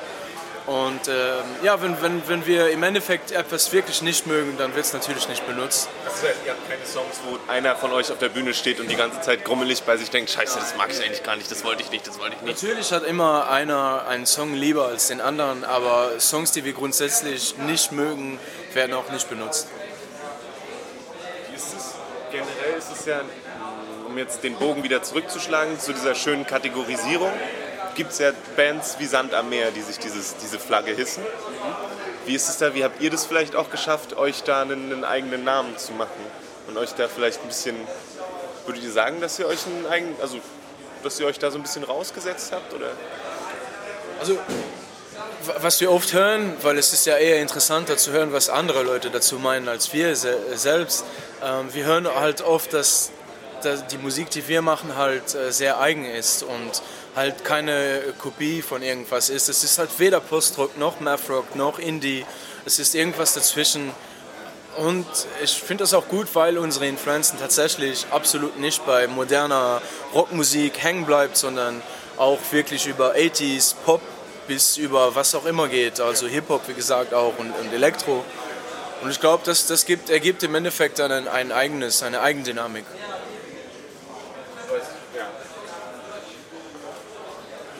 Und 0.67 1.07
ähm, 1.07 1.43
ja, 1.63 1.81
wenn, 1.81 1.99
wenn, 2.01 2.27
wenn 2.27 2.45
wir 2.45 2.69
im 2.69 2.83
Endeffekt 2.83 3.31
etwas 3.31 3.71
wirklich 3.73 4.03
nicht 4.03 4.27
mögen, 4.27 4.57
dann 4.57 4.75
wird 4.75 4.85
es 4.85 4.93
natürlich 4.93 5.27
nicht 5.27 5.45
benutzt. 5.47 5.89
Also 6.05 6.27
ihr 6.45 6.51
habt 6.51 6.69
keine 6.69 6.85
Songs, 6.85 7.19
wo 7.25 7.51
einer 7.51 7.75
von 7.75 7.91
euch 7.91 8.11
auf 8.11 8.19
der 8.19 8.29
Bühne 8.29 8.53
steht 8.53 8.79
und 8.79 8.89
die 8.89 8.95
ganze 8.95 9.21
Zeit 9.21 9.43
grummelig 9.43 9.81
bei 9.83 9.97
sich 9.97 10.11
denkt, 10.11 10.29
scheiße, 10.29 10.59
das 10.59 10.77
mag 10.77 10.91
ich 10.91 11.03
eigentlich 11.03 11.23
gar 11.23 11.35
nicht, 11.35 11.49
das 11.49 11.63
wollte 11.63 11.81
ich 11.81 11.89
nicht, 11.89 12.07
das 12.07 12.19
wollte 12.19 12.35
ich 12.35 12.41
nicht. 12.43 12.61
Natürlich 12.61 12.91
hat 12.91 13.03
immer 13.03 13.49
einer 13.49 14.05
einen 14.07 14.27
Song 14.27 14.53
lieber 14.53 14.85
als 14.85 15.07
den 15.07 15.19
anderen, 15.19 15.63
aber 15.63 16.19
Songs, 16.19 16.51
die 16.51 16.63
wir 16.63 16.73
grundsätzlich 16.73 17.57
nicht 17.57 17.91
mögen, 17.91 18.39
werden 18.73 18.93
auch 18.93 19.09
nicht 19.09 19.27
benutzt. 19.29 19.67
Wie 21.49 21.55
ist 21.55 21.73
es? 21.75 21.95
Generell 22.31 22.77
ist 22.77 22.91
es 22.91 23.05
ja 23.07 23.21
um 24.11 24.17
jetzt 24.17 24.43
den 24.43 24.55
Bogen 24.55 24.83
wieder 24.83 25.01
zurückzuschlagen 25.01 25.79
zu 25.79 25.93
dieser 25.93 26.15
schönen 26.15 26.45
Kategorisierung, 26.45 27.31
gibt 27.95 28.11
es 28.11 28.19
ja 28.19 28.31
Bands 28.57 28.97
wie 28.99 29.05
Sand 29.05 29.33
am 29.33 29.49
Meer, 29.49 29.71
die 29.71 29.81
sich 29.81 29.99
dieses, 29.99 30.35
diese 30.35 30.59
Flagge 30.59 30.91
hissen. 30.91 31.23
Wie 32.25 32.35
ist 32.35 32.49
es 32.49 32.57
da? 32.57 32.73
Wie 32.75 32.83
habt 32.83 33.01
ihr 33.01 33.09
das 33.09 33.25
vielleicht 33.25 33.55
auch 33.55 33.69
geschafft, 33.69 34.17
euch 34.17 34.43
da 34.43 34.63
einen, 34.63 34.91
einen 34.91 35.05
eigenen 35.05 35.45
Namen 35.45 35.77
zu 35.77 35.93
machen 35.93 36.11
und 36.67 36.77
euch 36.77 36.91
da 36.91 37.07
vielleicht 37.07 37.41
ein 37.41 37.47
bisschen, 37.47 37.77
würdet 38.65 38.83
ihr 38.83 38.91
sagen, 38.91 39.21
dass 39.21 39.39
ihr 39.39 39.47
euch 39.47 39.65
einen 39.65 39.87
eigenen, 39.87 40.15
also 40.21 40.39
dass 41.03 41.17
ihr 41.17 41.25
euch 41.25 41.39
da 41.39 41.49
so 41.49 41.57
ein 41.57 41.63
bisschen 41.63 41.85
rausgesetzt 41.85 42.51
habt 42.51 42.73
oder? 42.73 42.89
Also 44.19 44.37
was 45.59 45.79
wir 45.81 45.91
oft 45.91 46.13
hören, 46.13 46.53
weil 46.61 46.77
es 46.77 46.93
ist 46.93 47.05
ja 47.05 47.17
eher 47.17 47.41
interessanter 47.41 47.97
zu 47.97 48.11
hören, 48.11 48.33
was 48.33 48.49
andere 48.49 48.83
Leute 48.83 49.09
dazu 49.09 49.39
meinen 49.39 49.67
als 49.69 49.93
wir 49.93 50.15
se 50.15 50.37
selbst. 50.55 51.05
Ähm, 51.43 51.73
wir 51.73 51.85
hören 51.85 52.07
halt 52.13 52.41
oft, 52.41 52.73
dass, 52.73 53.11
dass, 53.61 53.87
die 53.87 53.97
Musik, 53.97 54.29
die 54.29 54.47
wir 54.47 54.61
machen, 54.61 54.95
halt 54.95 55.35
äh, 55.35 55.51
sehr 55.51 55.79
eigen 55.79 56.05
ist 56.05 56.43
und 56.43 56.81
halt 57.15 57.43
keine 57.43 58.01
Kopie 58.19 58.61
von 58.61 58.81
irgendwas 58.81 59.29
ist. 59.29 59.49
Es 59.49 59.63
ist 59.63 59.77
halt 59.77 59.89
weder 59.97 60.19
Postrock 60.19 60.77
noch 60.77 60.99
Mathrock 60.99 61.55
noch 61.55 61.79
Indie. 61.79 62.25
Es 62.65 62.79
ist 62.79 62.95
irgendwas 62.95 63.33
dazwischen. 63.33 63.91
Und 64.77 65.05
ich 65.43 65.51
finde 65.51 65.83
das 65.83 65.93
auch 65.93 66.07
gut, 66.07 66.27
weil 66.33 66.57
unsere 66.57 66.87
Influenzen 66.87 67.37
tatsächlich 67.37 68.05
absolut 68.11 68.57
nicht 68.59 68.85
bei 68.85 69.07
moderner 69.07 69.81
Rockmusik 70.13 70.81
hängen 70.81 71.05
bleibt, 71.05 71.35
sondern 71.35 71.81
auch 72.17 72.39
wirklich 72.51 72.87
über 72.87 73.15
80s, 73.15 73.75
Pop 73.85 74.01
bis 74.47 74.77
über 74.77 75.13
was 75.15 75.35
auch 75.35 75.45
immer 75.45 75.67
geht. 75.67 75.99
Also 75.99 76.27
Hip-Hop, 76.27 76.67
wie 76.67 76.73
gesagt, 76.73 77.13
auch 77.13 77.37
und, 77.37 77.51
und 77.51 77.73
Elektro. 77.73 78.23
Und 79.01 79.09
ich 79.09 79.19
glaube, 79.19 79.43
das, 79.45 79.65
das 79.67 79.85
gibt, 79.85 80.09
ergibt 80.09 80.43
im 80.43 80.53
Endeffekt 80.55 80.99
dann 80.99 81.11
ein, 81.11 81.27
ein 81.27 81.51
eigenes, 81.51 82.03
eine 82.03 82.21
Eigendynamik. 82.21 82.85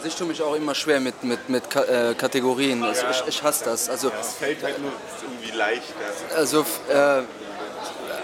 Ich 0.06 0.16
tue 0.16 0.28
mich 0.28 0.42
auch 0.42 0.56
immer 0.56 0.76
schwer 0.76 1.00
mit, 1.00 1.24
mit, 1.24 1.50
mit 1.50 1.64
äh, 1.76 2.14
Kategorien. 2.16 2.84
Also 2.84 3.06
ich, 3.10 3.24
ich 3.28 3.44
hasse 3.44 3.66
das. 3.66 3.90
Also, 3.90 4.12
Es 4.20 4.34
fällt 4.34 4.64
halt 4.64 4.80
nur 4.80 4.92
irgendwie 5.22 5.58
leichter. 5.58 5.94
also 6.36 6.66
äh, 6.90 7.22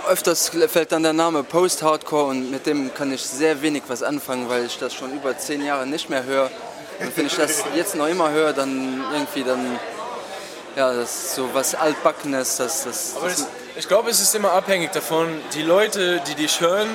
öfters 0.09 0.49
fällt 0.67 0.91
dann 0.91 1.03
der 1.03 1.13
Name 1.13 1.43
Post-Hardcore 1.43 2.25
und 2.31 2.51
mit 2.51 2.65
dem 2.65 2.93
kann 2.93 3.11
ich 3.11 3.21
sehr 3.23 3.61
wenig 3.61 3.83
was 3.87 4.03
anfangen, 4.03 4.49
weil 4.49 4.65
ich 4.65 4.77
das 4.77 4.93
schon 4.93 5.11
über 5.13 5.37
zehn 5.37 5.63
Jahre 5.63 5.85
nicht 5.85 6.09
mehr 6.09 6.23
höre. 6.23 6.49
Und 6.99 7.15
wenn 7.15 7.27
ich 7.27 7.35
das 7.35 7.63
jetzt 7.75 7.95
noch 7.95 8.07
immer 8.07 8.31
höre, 8.31 8.53
dann 8.53 9.03
irgendwie 9.13 9.43
dann, 9.43 9.79
ja, 10.75 10.93
das 10.93 11.15
ist 11.15 11.35
so 11.35 11.49
was 11.53 11.75
Altbackenes, 11.75 12.57
das, 12.57 12.85
das, 12.85 13.13
Aber 13.17 13.27
das 13.29 13.47
ich 13.75 13.87
glaube, 13.87 14.09
es 14.09 14.19
ist 14.19 14.33
immer 14.33 14.53
abhängig 14.53 14.91
davon, 14.91 15.27
die 15.53 15.61
Leute, 15.61 16.21
die 16.27 16.33
dich 16.33 16.61
hören, 16.61 16.87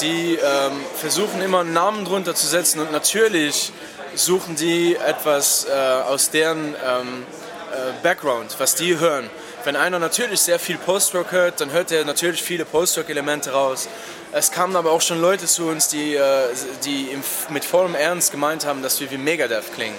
die 0.00 0.36
ähm, 0.36 0.72
versuchen 0.96 1.42
immer 1.42 1.60
einen 1.60 1.74
Namen 1.74 2.06
drunter 2.06 2.34
zu 2.34 2.46
setzen 2.46 2.80
und 2.80 2.90
natürlich 2.90 3.70
suchen 4.14 4.56
die 4.56 4.96
etwas 4.96 5.66
äh, 5.66 5.72
aus 5.72 6.30
deren 6.30 6.74
ähm, 6.74 7.26
äh, 7.72 7.92
Background, 8.02 8.54
was 8.58 8.74
die 8.74 8.98
hören. 8.98 9.30
Wenn 9.64 9.76
einer 9.76 9.98
natürlich 9.98 10.40
sehr 10.40 10.58
viel 10.58 10.76
Post-Rock 10.76 11.32
hört, 11.32 11.60
dann 11.60 11.70
hört 11.70 11.92
er 11.92 12.04
natürlich 12.04 12.42
viele 12.42 12.64
Post-Rock-Elemente 12.64 13.52
raus. 13.52 13.88
Es 14.32 14.50
kamen 14.50 14.76
aber 14.76 14.90
auch 14.90 15.00
schon 15.00 15.20
Leute 15.20 15.46
zu 15.46 15.68
uns, 15.68 15.88
die, 15.88 16.14
äh, 16.14 16.48
die 16.84 17.10
im, 17.10 17.22
mit 17.50 17.64
vollem 17.64 17.94
Ernst 17.94 18.32
gemeint 18.32 18.66
haben, 18.66 18.82
dass 18.82 19.00
wir 19.00 19.10
wie 19.10 19.18
Megadeth 19.18 19.72
klingen. 19.74 19.96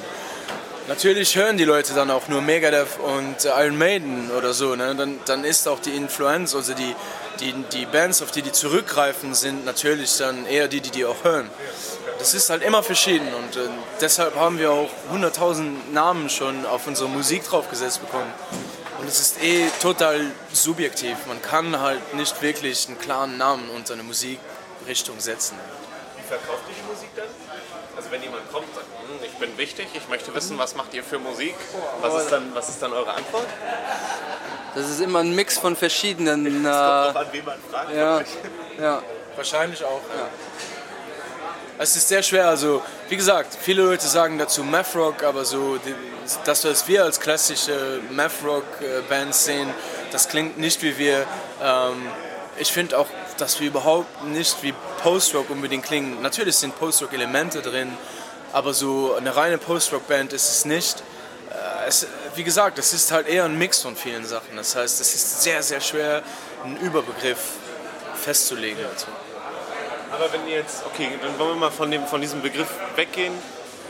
Natürlich 0.87 1.37
hören 1.37 1.55
die 1.55 1.63
Leute 1.63 1.93
dann 1.93 2.11
auch 2.11 2.27
nur 2.27 2.41
Megadeth 2.41 2.99
und 2.99 3.45
äh, 3.45 3.63
Iron 3.63 3.77
Maiden 3.77 4.31
oder 4.31 4.53
so. 4.53 4.75
Ne? 4.75 4.93
Dann, 4.95 5.19
dann 5.25 5.45
ist 5.45 5.67
auch 5.67 5.79
die 5.79 5.95
Influenz, 5.95 6.53
also 6.55 6.73
die, 6.73 6.95
die, 7.39 7.53
die 7.71 7.85
Bands, 7.85 8.21
auf 8.21 8.31
die 8.31 8.41
die 8.41 8.51
zurückgreifen, 8.51 9.33
sind 9.33 9.65
natürlich 9.65 10.17
dann 10.17 10.45
eher 10.45 10.67
die, 10.67 10.81
die 10.81 10.91
die 10.91 11.05
auch 11.05 11.23
hören. 11.23 11.49
Das 12.23 12.33
ist 12.33 12.49
halt 12.49 12.63
immer 12.63 12.81
verschieden 12.83 13.27
und 13.33 13.57
äh, 13.57 13.67
deshalb 13.99 14.37
haben 14.37 14.57
wir 14.57 14.71
auch 14.71 14.89
100.000 15.13 15.91
Namen 15.91 16.29
schon 16.29 16.65
auf 16.65 16.87
unsere 16.87 17.09
Musik 17.09 17.43
draufgesetzt 17.43 17.99
bekommen. 17.99 18.31
Und 19.01 19.09
es 19.09 19.19
ist 19.19 19.43
eh 19.43 19.67
total 19.81 20.31
subjektiv. 20.53 21.17
Man 21.27 21.41
kann 21.41 21.81
halt 21.81 22.13
nicht 22.13 22.41
wirklich 22.41 22.87
einen 22.87 22.97
klaren 22.97 23.37
Namen 23.37 23.69
unter 23.71 23.95
eine 23.95 24.03
Musikrichtung 24.03 25.19
setzen. 25.19 25.57
Wie 26.15 26.23
verkauft 26.25 26.61
ihr 26.69 26.75
die 26.81 26.89
Musik 26.93 27.09
dann? 27.17 27.25
Also 27.97 28.09
wenn 28.09 28.23
jemand 28.23 28.49
kommt 28.53 28.67
und 28.69 28.75
sagt, 28.75 28.87
"Hm, 28.87 29.19
ich 29.25 29.33
bin 29.37 29.57
wichtig, 29.57 29.87
ich 29.93 30.07
möchte 30.07 30.33
wissen, 30.33 30.57
was 30.57 30.75
macht 30.75 30.93
ihr 30.93 31.03
für 31.03 31.19
Musik? 31.19 31.55
Was 32.01 32.23
ist 32.23 32.31
dann, 32.31 32.55
was 32.55 32.69
ist 32.69 32.81
dann 32.81 32.93
eure 32.93 33.13
Antwort? 33.13 33.47
das 34.75 34.89
ist 34.89 35.01
immer 35.01 35.19
ein 35.19 35.35
Mix 35.35 35.57
von 35.57 35.75
verschiedenen. 35.75 36.45
Es 36.47 36.53
kommt 36.53 36.65
Äh, 36.67 36.69
drauf 36.71 37.15
an, 37.17 37.27
wen 37.33 37.45
man 37.45 37.57
fragt. 37.69 37.93
ja, 37.93 38.21
ja. 38.81 39.01
Wahrscheinlich 39.35 39.83
auch, 39.83 39.99
ja. 40.17 40.29
Es 41.79 41.95
ist 41.95 42.07
sehr 42.07 42.21
schwer, 42.21 42.47
also 42.47 42.83
wie 43.09 43.17
gesagt, 43.17 43.57
viele 43.59 43.81
Leute 43.81 44.05
sagen 44.05 44.37
dazu 44.37 44.63
Math 44.63 44.95
Rock, 44.95 45.23
aber 45.23 45.43
so 45.43 45.79
das, 46.45 46.63
was 46.65 46.87
wir 46.87 47.03
als 47.03 47.19
klassische 47.19 47.99
Math 48.11 48.43
Rock 48.45 48.63
äh, 48.81 49.01
Bands 49.09 49.45
sehen, 49.45 49.67
das 50.11 50.29
klingt 50.29 50.59
nicht 50.59 50.83
wie 50.83 50.97
wir. 50.99 51.25
Ähm, 51.61 52.07
ich 52.59 52.71
finde 52.71 52.99
auch, 52.99 53.07
dass 53.39 53.59
wir 53.59 53.67
überhaupt 53.67 54.23
nicht 54.25 54.61
wie 54.61 54.73
Post 55.01 55.33
Rock 55.33 55.49
unbedingt 55.49 55.83
klingen. 55.83 56.21
Natürlich 56.21 56.57
sind 56.57 56.77
Post 56.77 57.01
Rock 57.01 57.13
Elemente 57.13 57.63
drin, 57.63 57.97
aber 58.51 58.75
so 58.75 59.15
eine 59.15 59.35
reine 59.35 59.57
Post 59.57 59.91
Rock 59.93 60.07
Band 60.07 60.31
ist 60.31 60.49
es 60.49 60.65
nicht. 60.65 60.99
Äh, 61.49 61.87
es, 61.87 62.05
wie 62.35 62.43
gesagt, 62.43 62.77
es 62.77 62.93
ist 62.93 63.11
halt 63.11 63.27
eher 63.27 63.45
ein 63.45 63.57
Mix 63.57 63.81
von 63.81 63.95
vielen 63.95 64.25
Sachen. 64.25 64.55
Das 64.55 64.75
heißt, 64.75 65.01
es 65.01 65.15
ist 65.15 65.41
sehr, 65.41 65.63
sehr 65.63 65.81
schwer, 65.81 66.21
einen 66.63 66.77
Überbegriff 66.77 67.39
festzulegen. 68.13 68.83
dazu. 68.83 69.07
Aber 70.13 70.31
wenn 70.31 70.47
ihr 70.47 70.57
jetzt, 70.57 70.85
okay, 70.85 71.09
dann 71.21 71.37
wollen 71.39 71.51
wir 71.51 71.55
mal 71.55 71.71
von, 71.71 71.89
dem, 71.89 72.05
von 72.05 72.21
diesem 72.21 72.41
Begriff 72.41 72.69
weggehen. 72.95 73.33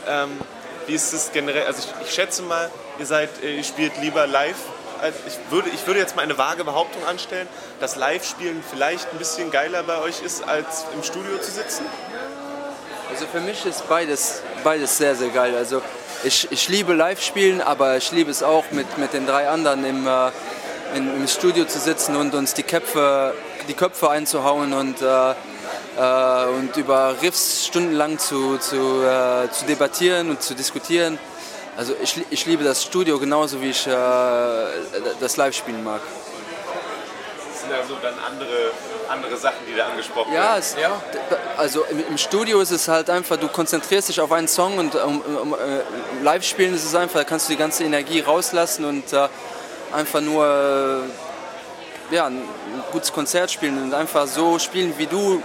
Ähm, 0.08 0.40
wie 0.86 0.94
ist 0.94 1.12
es 1.12 1.32
generell? 1.32 1.66
Also 1.66 1.82
ich, 2.00 2.08
ich 2.08 2.14
schätze 2.14 2.42
mal, 2.42 2.70
ihr 2.98 3.06
seid, 3.06 3.42
äh, 3.42 3.56
ihr 3.56 3.64
spielt 3.64 3.92
lieber 4.00 4.26
live. 4.26 4.56
Als, 5.02 5.16
ich, 5.26 5.34
würde, 5.50 5.68
ich 5.70 5.86
würde 5.86 6.00
jetzt 6.00 6.16
mal 6.16 6.22
eine 6.22 6.38
vage 6.38 6.64
Behauptung 6.64 7.04
anstellen, 7.04 7.46
dass 7.78 7.96
Live-Spielen 7.96 8.62
vielleicht 8.68 9.12
ein 9.12 9.18
bisschen 9.18 9.50
geiler 9.50 9.82
bei 9.82 9.98
euch 9.98 10.22
ist, 10.22 10.46
als 10.48 10.86
im 10.94 11.02
Studio 11.02 11.36
zu 11.38 11.50
sitzen. 11.50 11.84
Also 13.10 13.26
für 13.26 13.40
mich 13.40 13.66
ist 13.66 13.86
beides, 13.88 14.42
beides 14.62 14.96
sehr, 14.96 15.14
sehr 15.14 15.28
geil. 15.28 15.54
Also 15.54 15.82
ich, 16.22 16.50
ich 16.50 16.68
liebe 16.68 16.94
Live-Spielen, 16.94 17.60
aber 17.60 17.98
ich 17.98 18.12
liebe 18.12 18.30
es 18.30 18.42
auch 18.42 18.64
mit, 18.70 18.96
mit 18.96 19.12
den 19.12 19.26
drei 19.26 19.48
anderen 19.48 19.84
im, 19.84 20.06
äh, 20.06 20.30
in, 20.96 21.14
im 21.16 21.28
Studio 21.28 21.66
zu 21.66 21.78
sitzen 21.78 22.16
und 22.16 22.34
uns 22.34 22.54
die 22.54 22.62
Köpfe, 22.62 23.34
die 23.68 23.74
Köpfe 23.74 24.08
einzuhauen 24.08 24.72
und, 24.72 25.02
äh, 25.02 25.34
äh, 25.98 26.44
und 26.50 26.76
über 26.76 27.14
Riffs 27.22 27.66
stundenlang 27.66 28.18
zu, 28.18 28.58
zu, 28.58 28.76
äh, 29.02 29.50
zu 29.50 29.64
debattieren 29.66 30.30
und 30.30 30.42
zu 30.42 30.54
diskutieren. 30.54 31.18
Also 31.76 31.94
ich, 32.02 32.20
ich 32.30 32.46
liebe 32.46 32.62
das 32.64 32.82
Studio 32.82 33.18
genauso 33.18 33.60
wie 33.60 33.70
ich 33.70 33.86
äh, 33.86 33.90
das 35.20 35.36
Live-Spielen 35.36 35.82
mag. 35.82 36.00
Das 37.52 37.62
sind 37.62 37.72
also 37.72 37.94
dann 38.02 38.14
andere, 38.30 38.70
andere 39.08 39.36
Sachen, 39.36 39.58
die 39.68 39.76
da 39.76 39.86
angesprochen 39.86 40.32
Ja, 40.32 40.40
werden. 40.54 40.58
es, 40.60 40.74
d- 40.74 41.36
also 41.56 41.84
im, 41.90 42.04
im 42.10 42.18
Studio 42.18 42.60
ist 42.60 42.70
es 42.70 42.86
halt 42.88 43.08
einfach, 43.10 43.36
du 43.38 43.48
konzentrierst 43.48 44.08
dich 44.08 44.20
auf 44.20 44.30
einen 44.32 44.48
Song 44.48 44.78
und 44.78 44.94
um, 44.94 45.20
um, 45.20 45.54
äh, 45.54 45.56
im 46.18 46.22
Live-Spielen 46.24 46.74
ist 46.74 46.84
es 46.84 46.94
einfach, 46.94 47.20
da 47.20 47.24
kannst 47.24 47.48
du 47.48 47.52
die 47.54 47.58
ganze 47.58 47.84
Energie 47.84 48.20
rauslassen 48.20 48.84
und 48.84 49.12
äh, 49.12 49.28
einfach 49.92 50.20
nur 50.20 50.44
äh, 52.10 52.14
ja, 52.14 52.26
ein 52.26 52.42
gutes 52.92 53.12
Konzert 53.12 53.50
spielen 53.50 53.82
und 53.82 53.94
einfach 53.94 54.26
so 54.26 54.58
spielen, 54.58 54.92
wie 54.98 55.06
du, 55.06 55.42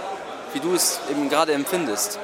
wie 0.52 0.60
du 0.60 0.74
es 0.74 1.00
eben 1.10 1.28
gerade 1.28 1.52
empfindest. 1.52 2.18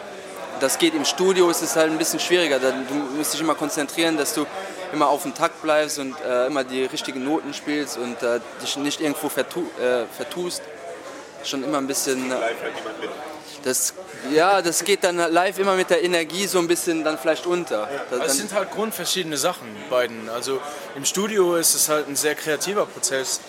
Das 0.61 0.79
geht 0.79 0.95
im 0.95 1.05
Studio, 1.05 1.51
ist 1.51 1.63
es 1.63 1.77
halt 1.77 1.91
ein 1.91 1.99
bisschen 1.99 2.19
schwieriger. 2.21 2.59
Du 2.59 2.73
musst 3.17 3.35
dich 3.35 3.41
immer 3.41 3.55
konzentrieren, 3.55 4.17
dass 4.17 4.33
du 4.35 4.47
immer 4.93 5.09
auf 5.09 5.23
dem 5.23 5.35
Takt 5.35 5.61
bleibst 5.63 5.99
und 5.99 6.15
äh, 6.23 6.47
immer 6.47 6.65
die 6.65 6.85
richtigen 6.85 7.25
Noten 7.25 7.53
spielst 7.53 7.99
und 7.99 8.23
äh, 8.23 8.41
dich 8.63 8.77
nicht 8.79 9.01
irgendwo 9.01 9.29
vertu 9.29 9.61
äh, 9.81 10.05
vertust. 10.17 10.63
Schon 11.45 11.63
immer 11.63 11.79
ein 11.79 11.87
bisschen. 11.87 12.31
Äh, 12.33 12.37
das, 13.65 13.95
ja, 14.33 14.63
das 14.63 14.85
geht 14.85 15.03
dann 15.05 15.17
live 15.17 15.59
immer 15.59 15.75
mit 15.75 15.91
der 15.91 16.03
Energie 16.03 16.47
so 16.47 16.59
ein 16.59 16.69
bisschen 16.69 17.03
dann 17.05 17.19
vielleicht 17.19 17.47
unter. 17.47 17.89
Da- 18.11 18.25
Es 18.25 18.37
sind 18.37 18.53
halt 18.55 18.71
grundverschiedene 18.71 19.37
Sachen, 19.37 19.67
beiden. 19.91 20.29
Also 20.31 20.61
im 20.95 21.05
Studio 21.05 21.57
ist 21.57 21.75
es 21.75 21.89
halt 21.89 22.09
ein 22.09 22.17
sehr 22.17 22.35
kreativer 22.35 22.87
Prozess, 22.87 23.41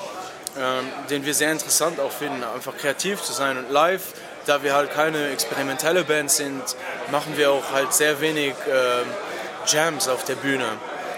ähm, 0.60 0.86
den 1.10 1.24
wir 1.26 1.34
sehr 1.34 1.52
interessant 1.52 2.00
auch 2.00 2.12
finden, 2.12 2.44
einfach 2.44 2.76
kreativ 2.78 3.22
zu 3.22 3.32
sein. 3.34 3.58
Und 3.58 3.70
live, 3.72 4.02
da 4.48 4.64
wir 4.64 4.74
halt 4.74 4.92
keine 4.94 5.30
experimentelle 5.30 6.04
Band 6.04 6.32
sind, 6.32 6.64
machen 7.12 7.38
wir 7.38 7.52
auch 7.52 7.72
halt 7.72 7.94
sehr 7.94 8.20
wenig 8.22 8.54
ähm, 8.68 9.08
Jams 9.66 10.08
auf 10.08 10.24
der 10.24 10.36
Bühne. 10.36 10.66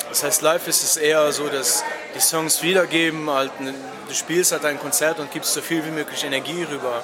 Das 0.09 0.23
heißt, 0.23 0.41
live 0.41 0.67
ist 0.67 0.83
es 0.83 0.97
eher 0.97 1.31
so, 1.31 1.47
dass 1.47 1.83
die 2.15 2.19
Songs 2.19 2.63
wiedergeben, 2.63 3.29
halt, 3.29 3.59
ne- 3.61 3.75
du 4.07 4.13
spielst 4.13 4.51
halt 4.51 4.65
ein 4.65 4.79
Konzert 4.79 5.19
und 5.19 5.31
gibst 5.31 5.53
so 5.53 5.61
viel 5.61 5.85
wie 5.85 5.91
möglich 5.91 6.23
Energie 6.23 6.63
rüber. 6.63 7.03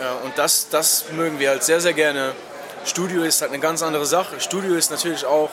Ja, 0.00 0.12
und 0.24 0.38
das, 0.38 0.68
das 0.68 1.06
mögen 1.12 1.38
wir 1.38 1.50
halt 1.50 1.64
sehr, 1.64 1.80
sehr 1.80 1.92
gerne. 1.92 2.32
Studio 2.84 3.22
ist 3.22 3.40
halt 3.40 3.50
eine 3.50 3.60
ganz 3.60 3.82
andere 3.82 4.06
Sache. 4.06 4.40
Studio 4.40 4.74
ist 4.76 4.90
natürlich 4.90 5.24
auch 5.24 5.50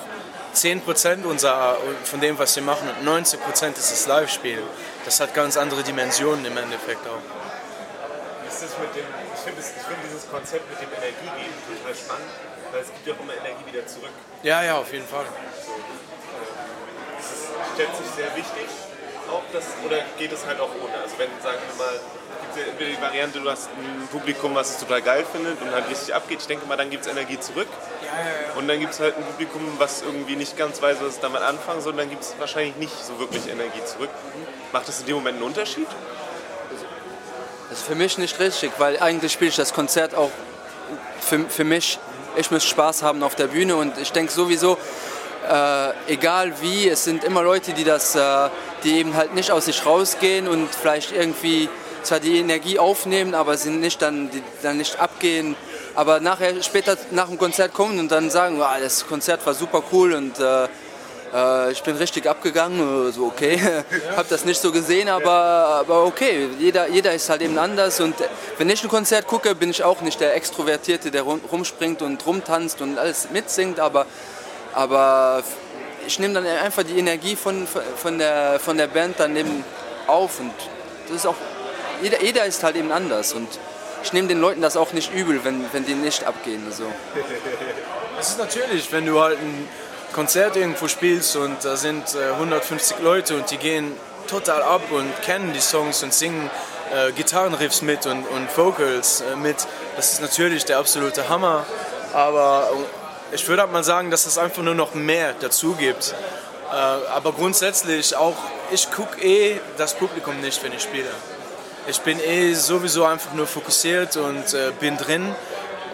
10% 0.56 1.24
unserer, 1.24 1.78
von 2.04 2.20
dem, 2.20 2.38
was 2.38 2.56
wir 2.56 2.64
machen 2.64 2.88
und 2.90 3.08
90% 3.08 3.38
ist 3.78 3.92
das 3.92 4.08
Live-Spiel. 4.08 4.62
Das 5.06 5.20
hat 5.20 5.34
ganz 5.34 5.58
andere 5.58 5.82
Dimensionen 5.82 6.46
im 6.46 6.58
Endeffekt 6.58 7.06
auch. 7.08 8.48
Ist 8.48 8.64
das 8.64 8.70
mit 8.80 8.96
dem, 8.96 9.06
ich 9.42 9.50
finde 9.50 9.62
finde 9.64 10.06
dieses 10.06 10.30
Konzept 10.30 10.70
mit 10.70 10.78
dem 10.78 10.94
Energiegeben 10.94 11.58
total 11.66 11.96
spannend, 11.98 12.30
weil 12.72 12.82
es 12.82 12.94
gibt 12.94 13.08
ja 13.08 13.14
auch 13.18 13.22
immer 13.26 13.34
Energie 13.34 13.66
wieder 13.66 13.88
zurück. 13.88 14.14
Ja, 14.44 14.62
ja, 14.62 14.78
auf 14.78 14.94
jeden 14.94 15.08
Fall. 15.08 15.26
Das 17.18 17.26
ist, 17.26 17.50
stellt 17.74 17.90
sich 17.98 18.06
sehr 18.14 18.30
wichtig. 18.38 18.70
Auch 19.32 19.42
das, 19.52 19.66
oder 19.84 19.98
geht 20.20 20.32
es 20.32 20.46
halt 20.46 20.60
auch 20.60 20.70
ohne? 20.70 20.94
Also 21.02 21.18
wenn, 21.18 21.30
sagen 21.42 21.58
wir 21.58 21.76
mal, 21.86 21.94
gibt 22.42 22.54
es 22.54 22.58
ja 22.62 22.70
entweder 22.70 22.90
die 22.92 23.02
Variante, 23.02 23.40
du 23.40 23.50
hast 23.50 23.70
ein 23.70 24.08
Publikum, 24.12 24.54
was 24.54 24.72
es 24.72 24.78
total 24.78 25.02
geil 25.02 25.26
findet 25.32 25.60
und 25.60 25.72
halt 25.72 25.90
richtig 25.90 26.14
abgeht. 26.14 26.42
Ich 26.42 26.48
denke 26.48 26.68
mal, 26.68 26.78
dann 26.78 26.92
gibt 26.92 27.06
es 27.06 27.12
Energie 27.12 27.40
zurück. 27.40 27.70
Und 28.56 28.68
dann 28.68 28.80
gibt 28.80 28.94
es 28.94 29.00
halt 29.00 29.18
ein 29.18 29.24
Publikum, 29.24 29.62
was 29.80 30.04
irgendwie 30.04 30.36
nicht 30.36 30.56
ganz 30.56 30.82
weiß, 30.82 30.98
was 31.02 31.16
es 31.16 31.20
damit 31.20 31.42
anfangen 31.42 31.82
soll. 31.82 31.94
Und 31.94 31.98
dann 31.98 32.10
gibt 32.12 32.22
es 32.22 32.36
wahrscheinlich 32.38 32.76
nicht 32.76 32.94
so 32.94 33.18
wirklich 33.18 33.50
Energie 33.50 33.84
zurück. 33.86 34.10
Macht 34.72 34.88
das 34.88 35.00
in 35.00 35.08
dem 35.08 35.16
Moment 35.16 35.38
einen 35.38 35.46
Unterschied? 35.46 35.88
Also 37.72 37.86
für 37.86 37.96
mich 37.96 38.18
nicht 38.18 38.38
richtig, 38.42 38.74
weil 38.80 39.00
eigentlich 39.00 39.32
spiele 39.32 39.50
ich 39.50 39.56
das 39.56 39.74
Konzert 39.74 40.14
auch 40.14 40.30
für, 41.22 41.40
für 41.48 41.64
mich. 41.64 42.00
Ich 42.36 42.52
muss 42.52 42.66
Spaß 42.66 43.02
haben 43.02 43.24
auf 43.24 43.36
der 43.36 43.48
Bühne 43.48 43.78
und 43.78 43.98
ich 43.98 44.12
denke 44.12 44.30
sowieso, 44.30 44.78
äh, 45.50 46.12
egal 46.12 46.52
wie, 46.60 46.90
es 46.90 47.06
sind 47.06 47.24
immer 47.24 47.44
Leute, 47.44 47.72
die 47.72 47.86
das, 47.86 48.14
äh, 48.16 48.50
die 48.84 48.98
eben 48.98 49.16
halt 49.16 49.36
nicht 49.36 49.52
aus 49.52 49.66
sich 49.68 49.86
rausgehen 49.86 50.50
und 50.50 50.68
vielleicht 50.76 51.14
irgendwie 51.14 51.70
zwar 52.04 52.20
die 52.20 52.40
Energie 52.40 52.78
aufnehmen, 52.78 53.34
aber 53.34 53.56
sie 53.56 53.70
nicht 53.70 54.02
dann, 54.02 54.30
die, 54.30 54.44
dann 54.62 54.76
nicht 54.76 55.00
abgehen. 55.00 55.56
Aber 55.96 56.20
nachher, 56.20 56.62
später 56.64 56.98
nach 57.12 57.30
dem 57.30 57.38
Konzert 57.38 57.74
kommen 57.74 58.00
und 58.00 58.12
dann 58.12 58.30
sagen, 58.30 58.60
wow, 58.60 58.68
das 58.82 59.08
Konzert 59.08 59.46
war 59.46 59.54
super 59.54 59.82
cool 59.94 60.12
und 60.12 60.38
äh, 60.42 60.68
äh, 61.34 61.72
ich 61.72 61.84
bin 61.84 61.96
richtig 61.96 62.28
abgegangen, 62.28 63.12
so 63.12 63.26
okay, 63.26 63.60
habe 64.16 64.28
das 64.30 64.46
nicht 64.46 64.62
so 64.62 64.72
gesehen, 64.72 65.10
aber, 65.10 65.32
aber 65.80 66.06
okay, 66.06 66.50
jeder, 66.60 66.90
jeder 66.90 67.14
ist 67.14 67.30
halt 67.30 67.42
eben 67.42 67.58
anders 67.58 68.00
und 68.00 68.16
wenn 68.58 68.70
ich 68.70 68.84
ein 68.84 68.90
Konzert 68.90 69.28
gucke, 69.28 69.56
bin 69.56 69.70
ich 69.70 69.84
auch 69.84 70.02
nicht 70.02 70.20
der 70.20 70.36
Extrovertierte, 70.36 71.12
der 71.12 71.24
rumspringt 71.24 72.02
und 72.02 72.26
rumtanzt 72.26 72.82
und 72.82 72.98
alles 72.98 73.30
mitsingt, 73.32 73.80
aber, 73.80 74.06
aber 74.74 75.44
ich 76.06 76.20
nehme 76.20 76.34
dann 76.34 76.46
einfach 76.46 76.84
die 76.84 76.98
Energie 76.98 77.36
von, 77.36 77.68
von, 77.68 78.18
der, 78.18 78.60
von 78.60 78.78
der 78.78 78.88
Band 78.88 79.20
dann 79.20 79.36
eben 79.36 79.64
auf 80.08 80.40
und 80.40 80.54
das 81.08 81.18
ist 81.18 81.26
auch, 81.26 81.36
jeder, 82.02 82.22
jeder 82.22 82.46
ist 82.46 82.64
halt 82.64 82.76
eben 82.76 82.92
anders 82.92 83.34
und 83.34 83.48
ich 84.04 84.14
nehme 84.14 84.28
den 84.28 84.42
Leuten 84.42 84.62
das 84.62 84.78
auch 84.78 84.94
nicht 84.94 85.14
übel, 85.14 85.44
wenn, 85.44 85.64
wenn 85.74 85.86
die 85.86 85.94
nicht 85.94 86.24
abgehen. 86.26 86.72
So. 86.72 86.86
Es 88.20 88.30
ist 88.30 88.38
natürlich, 88.38 88.92
wenn 88.92 89.08
du 89.08 89.20
halt 89.20 89.40
ein 89.40 89.68
Konzert 90.14 90.56
irgendwo 90.56 90.88
spielst 90.88 91.36
und 91.36 91.64
da 91.64 91.76
sind 91.76 92.16
äh, 92.16 92.34
150 92.34 93.00
Leute 93.00 93.36
und 93.36 93.50
die 93.50 93.58
gehen 93.58 93.94
total 94.28 94.62
ab 94.62 94.82
und 94.92 95.10
kennen 95.22 95.54
die 95.54 95.62
Songs 95.62 96.04
und 96.04 96.14
singen 96.14 96.50
äh, 96.94 97.12
Gitarrenriffs 97.14 97.82
mit 97.82 98.06
und, 98.06 98.28
und 98.28 98.58
Vocals 98.58 99.22
äh, 99.22 99.36
mit. 99.36 99.68
Das 99.96 100.14
ist 100.14 100.22
natürlich 100.22 100.66
der 100.66 100.80
absolute 100.80 101.30
Hammer. 101.30 101.66
Aber 102.14 102.70
äh, 102.72 103.36
ich 103.36 103.48
würde 103.48 103.62
halt 103.62 103.72
mal 103.72 103.84
sagen, 103.84 104.12
dass 104.12 104.26
es 104.26 104.38
einfach 104.38 104.64
nur 104.64 104.76
noch 104.76 104.94
mehr 104.94 105.34
dazu 105.40 105.74
gibt. 105.74 106.14
Äh, 106.72 106.76
aber 106.76 107.32
grundsätzlich 107.34 108.16
auch, 108.16 108.36
ich 108.72 108.92
gucke 108.92 109.22
eh 109.22 109.60
das 109.78 109.94
Publikum 109.96 110.40
nicht, 110.42 110.62
wenn 110.64 110.74
ich 110.74 110.84
spiele. 110.84 111.12
Ich 111.88 112.00
bin 112.02 112.20
eh 112.20 112.54
sowieso 112.54 113.06
einfach 113.06 113.34
nur 113.34 113.48
fokussiert 113.48 114.18
und 114.18 114.54
äh, 114.54 114.72
bin 114.80 114.98
drin. 114.98 115.34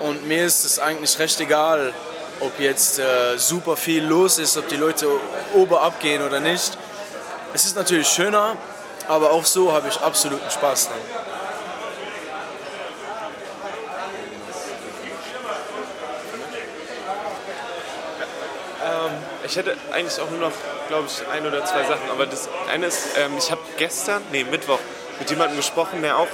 Und 0.01 0.27
mir 0.27 0.45
ist 0.45 0.65
es 0.65 0.79
eigentlich 0.79 1.17
recht 1.17 1.39
egal, 1.39 1.93
ob 2.39 2.59
jetzt 2.59 2.99
äh, 2.99 3.37
super 3.37 3.75
viel 3.75 4.03
los 4.03 4.37
ist, 4.37 4.57
ob 4.57 4.67
die 4.67 4.75
Leute 4.75 5.07
ober 5.53 5.81
abgehen 5.81 6.21
oder 6.21 6.39
nicht. 6.39 6.77
Es 7.53 7.65
ist 7.65 7.75
natürlich 7.75 8.07
schöner, 8.07 8.55
aber 9.07 9.31
auch 9.31 9.45
so 9.45 9.73
habe 9.73 9.87
ich 9.87 9.99
absoluten 9.99 10.49
Spaß 10.49 10.89
dran. 10.89 10.97
Ähm, 18.85 19.11
ich 19.45 19.55
hätte 19.55 19.75
eigentlich 19.91 20.19
auch 20.19 20.29
nur 20.29 20.39
noch, 20.39 20.51
glaube 20.87 21.07
ich, 21.07 21.27
ein 21.27 21.45
oder 21.45 21.65
zwei 21.65 21.83
Sachen. 21.83 22.09
Aber 22.11 22.25
das 22.25 22.49
eine 22.71 22.85
ist, 22.85 23.07
ähm, 23.17 23.37
ich 23.37 23.49
habe 23.51 23.61
gestern, 23.77 24.21
nee, 24.31 24.43
Mittwoch, 24.43 24.79
mit 25.19 25.29
jemandem 25.29 25.57
gesprochen, 25.57 26.01
der 26.01 26.17
auch 26.17 26.27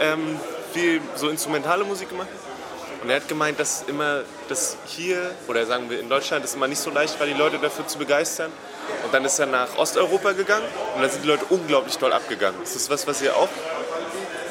ähm, 0.00 0.38
viel 0.72 1.00
so 1.14 1.28
instrumentale 1.28 1.84
Musik 1.84 2.08
gemacht 2.08 2.28
hat. 2.28 2.51
Und 3.02 3.10
er 3.10 3.16
hat 3.16 3.28
gemeint, 3.28 3.58
dass 3.58 3.84
immer 3.88 4.20
das 4.48 4.76
hier, 4.86 5.32
oder 5.48 5.66
sagen 5.66 5.90
wir 5.90 5.98
in 5.98 6.08
Deutschland, 6.08 6.44
ist 6.44 6.54
immer 6.54 6.68
nicht 6.68 6.78
so 6.78 6.90
leicht 6.90 7.18
war, 7.18 7.26
die 7.26 7.32
Leute 7.32 7.58
dafür 7.58 7.86
zu 7.86 7.98
begeistern. 7.98 8.52
Und 9.04 9.12
dann 9.12 9.24
ist 9.24 9.38
er 9.40 9.46
nach 9.46 9.76
Osteuropa 9.76 10.32
gegangen 10.32 10.64
und 10.94 11.02
da 11.02 11.08
sind 11.08 11.24
die 11.24 11.28
Leute 11.28 11.44
unglaublich 11.50 11.98
doll 11.98 12.12
abgegangen. 12.12 12.62
Ist 12.62 12.76
das 12.76 12.90
was, 12.90 13.06
was 13.06 13.20
ihr 13.22 13.36
auch? 13.36 13.48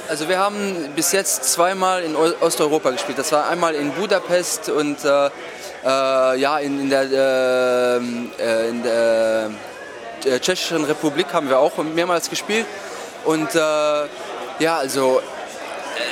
Also 0.10 0.28
wir 0.28 0.40
haben 0.40 0.92
bis 0.96 1.14
jetzt 1.14 1.46
zweimal 1.46 2.04
in 2.04 2.16
Osteuropa 2.18 2.92
gespielt. 2.92 3.18
Das 3.18 3.32
war 3.32 3.48
einmal 3.48 3.76
in 3.76 3.92
Budapest 3.94 4.70
und 4.70 5.04
äh, 5.06 5.28
äh, 5.28 5.30
ja, 6.38 6.60
in, 6.60 6.82
in, 6.82 6.90
der, 6.90 7.04
äh, 7.04 7.98
äh 8.44 8.70
in 8.70 8.84
der 8.84 9.52
äh, 10.26 10.40
Tschechischen 10.40 10.84
Republik 10.84 11.28
haben 11.32 11.48
wir 11.48 11.60
auch 11.60 11.78
mehrmals 11.78 12.30
gespielt. 12.30 12.66
Und 13.24 13.56
äh, 13.56 13.60
ja, 14.60 14.78
also 14.78 15.22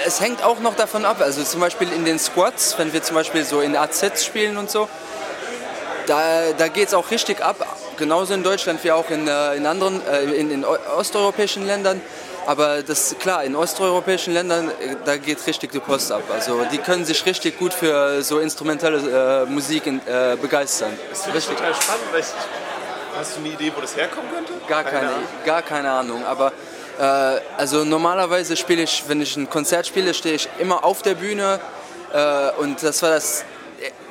es 0.10 0.20
hängt 0.20 0.44
auch 0.44 0.60
noch 0.60 0.76
davon 0.76 1.06
ab. 1.06 1.18
Also 1.22 1.44
zum 1.44 1.62
Beispiel 1.62 1.92
in 1.92 2.04
den 2.04 2.18
Squads, 2.18 2.78
wenn 2.78 2.92
wir 2.92 3.04
zum 3.04 3.16
Beispiel 3.16 3.46
so 3.46 3.62
in 3.62 3.76
AZ 3.76 4.26
spielen 4.26 4.58
und 4.58 4.70
so, 4.70 4.90
da, 6.08 6.52
da 6.58 6.68
geht 6.68 6.88
es 6.88 6.94
auch 6.96 7.12
richtig 7.12 7.42
ab. 7.44 7.58
Genauso 7.98 8.34
in 8.34 8.42
Deutschland 8.42 8.84
wie 8.84 8.92
auch 8.92 9.10
in, 9.12 9.28
äh, 9.28 9.56
in 9.56 9.68
anderen, 9.68 10.02
äh, 10.08 10.24
in, 10.24 10.50
in 10.50 10.66
osteuropäischen 10.66 11.66
Ländern. 11.68 12.02
Aber 12.48 12.82
das 12.82 13.16
klar, 13.20 13.44
in 13.44 13.56
osteuropäischen 13.56 14.34
Ländern, 14.34 14.70
äh, 14.70 14.96
da 15.06 15.18
geht 15.18 15.46
richtig 15.46 15.72
die 15.72 15.80
Post 15.80 16.12
ab. 16.12 16.24
Also 16.34 16.66
die 16.72 16.80
können 16.80 17.06
sich 17.06 17.24
richtig 17.28 17.60
gut 17.60 17.74
für 17.74 18.24
so 18.24 18.40
instrumentelle 18.40 19.44
äh, 19.44 19.46
Musik 19.46 19.86
äh, 19.86 20.36
begeistern. 20.38 20.98
Das 21.12 21.24
finde 21.24 21.38
ich 21.38 21.46
total 21.46 21.76
spannend. 21.76 22.06
Weil 22.12 22.22
ich, 22.22 22.28
hast 23.16 23.36
du 23.36 23.42
eine 23.42 23.50
Idee, 23.50 23.72
wo 23.76 23.82
das 23.82 23.96
herkommen 23.96 24.32
könnte? 24.34 24.54
Gar 24.68 24.84
keine, 24.86 25.02
keine 25.02 25.46
gar 25.46 25.62
keine 25.62 25.92
Ahnung. 25.92 26.26
Aber 26.26 26.52
also 27.02 27.84
normalerweise 27.86 28.58
spiele 28.58 28.84
ich, 28.84 29.04
wenn 29.08 29.22
ich 29.22 29.38
ein 29.38 29.50
Konzert 29.50 29.88
spiele, 29.88 30.14
stehe 30.14 30.36
ich 30.36 30.50
immer 30.60 30.84
auf 30.84 31.02
der 31.02 31.16
Bühne 31.16 31.60
äh, 32.14 32.52
und 32.60 32.82
das 32.84 33.02
war 33.02 33.12
das, 33.12 33.46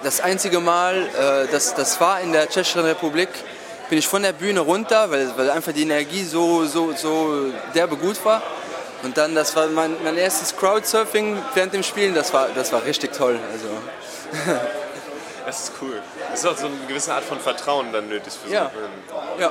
das 0.02 0.20
einzige 0.20 0.60
Mal, 0.60 0.96
äh, 0.96 1.52
das, 1.52 1.74
das 1.74 2.00
war 2.00 2.20
in 2.20 2.32
der 2.32 2.48
Tschechischen 2.48 2.82
Republik, 2.82 3.28
bin 3.88 3.98
ich 3.98 4.06
von 4.06 4.22
der 4.22 4.32
Bühne 4.32 4.60
runter, 4.60 5.10
weil, 5.10 5.30
weil 5.36 5.50
einfach 5.50 5.72
die 5.72 5.82
Energie 5.82 6.24
so, 6.24 6.64
so, 6.64 6.92
so 6.92 7.52
derbe 7.74 7.96
gut 7.96 8.24
war. 8.24 8.42
Und 9.02 9.16
dann, 9.16 9.34
das 9.34 9.54
war 9.54 9.66
mein, 9.68 9.96
mein 10.02 10.16
erstes 10.16 10.56
Crowdsurfing 10.56 11.38
während 11.54 11.72
dem 11.72 11.82
Spielen, 11.82 12.14
das 12.14 12.32
war, 12.32 12.48
das 12.54 12.72
war 12.72 12.84
richtig 12.84 13.12
toll. 13.12 13.38
Also. 13.52 13.68
Das 15.46 15.60
ist 15.60 15.72
cool. 15.80 16.02
Das 16.30 16.40
ist 16.40 16.46
auch 16.46 16.58
so 16.58 16.66
eine 16.66 16.76
gewisse 16.86 17.14
Art 17.14 17.24
von 17.24 17.40
Vertrauen 17.40 17.90
dann 17.90 18.06
nötig 18.06 18.34
für 18.34 18.48
so 18.48 18.54
ja. 18.54 18.70
ja. 19.40 19.50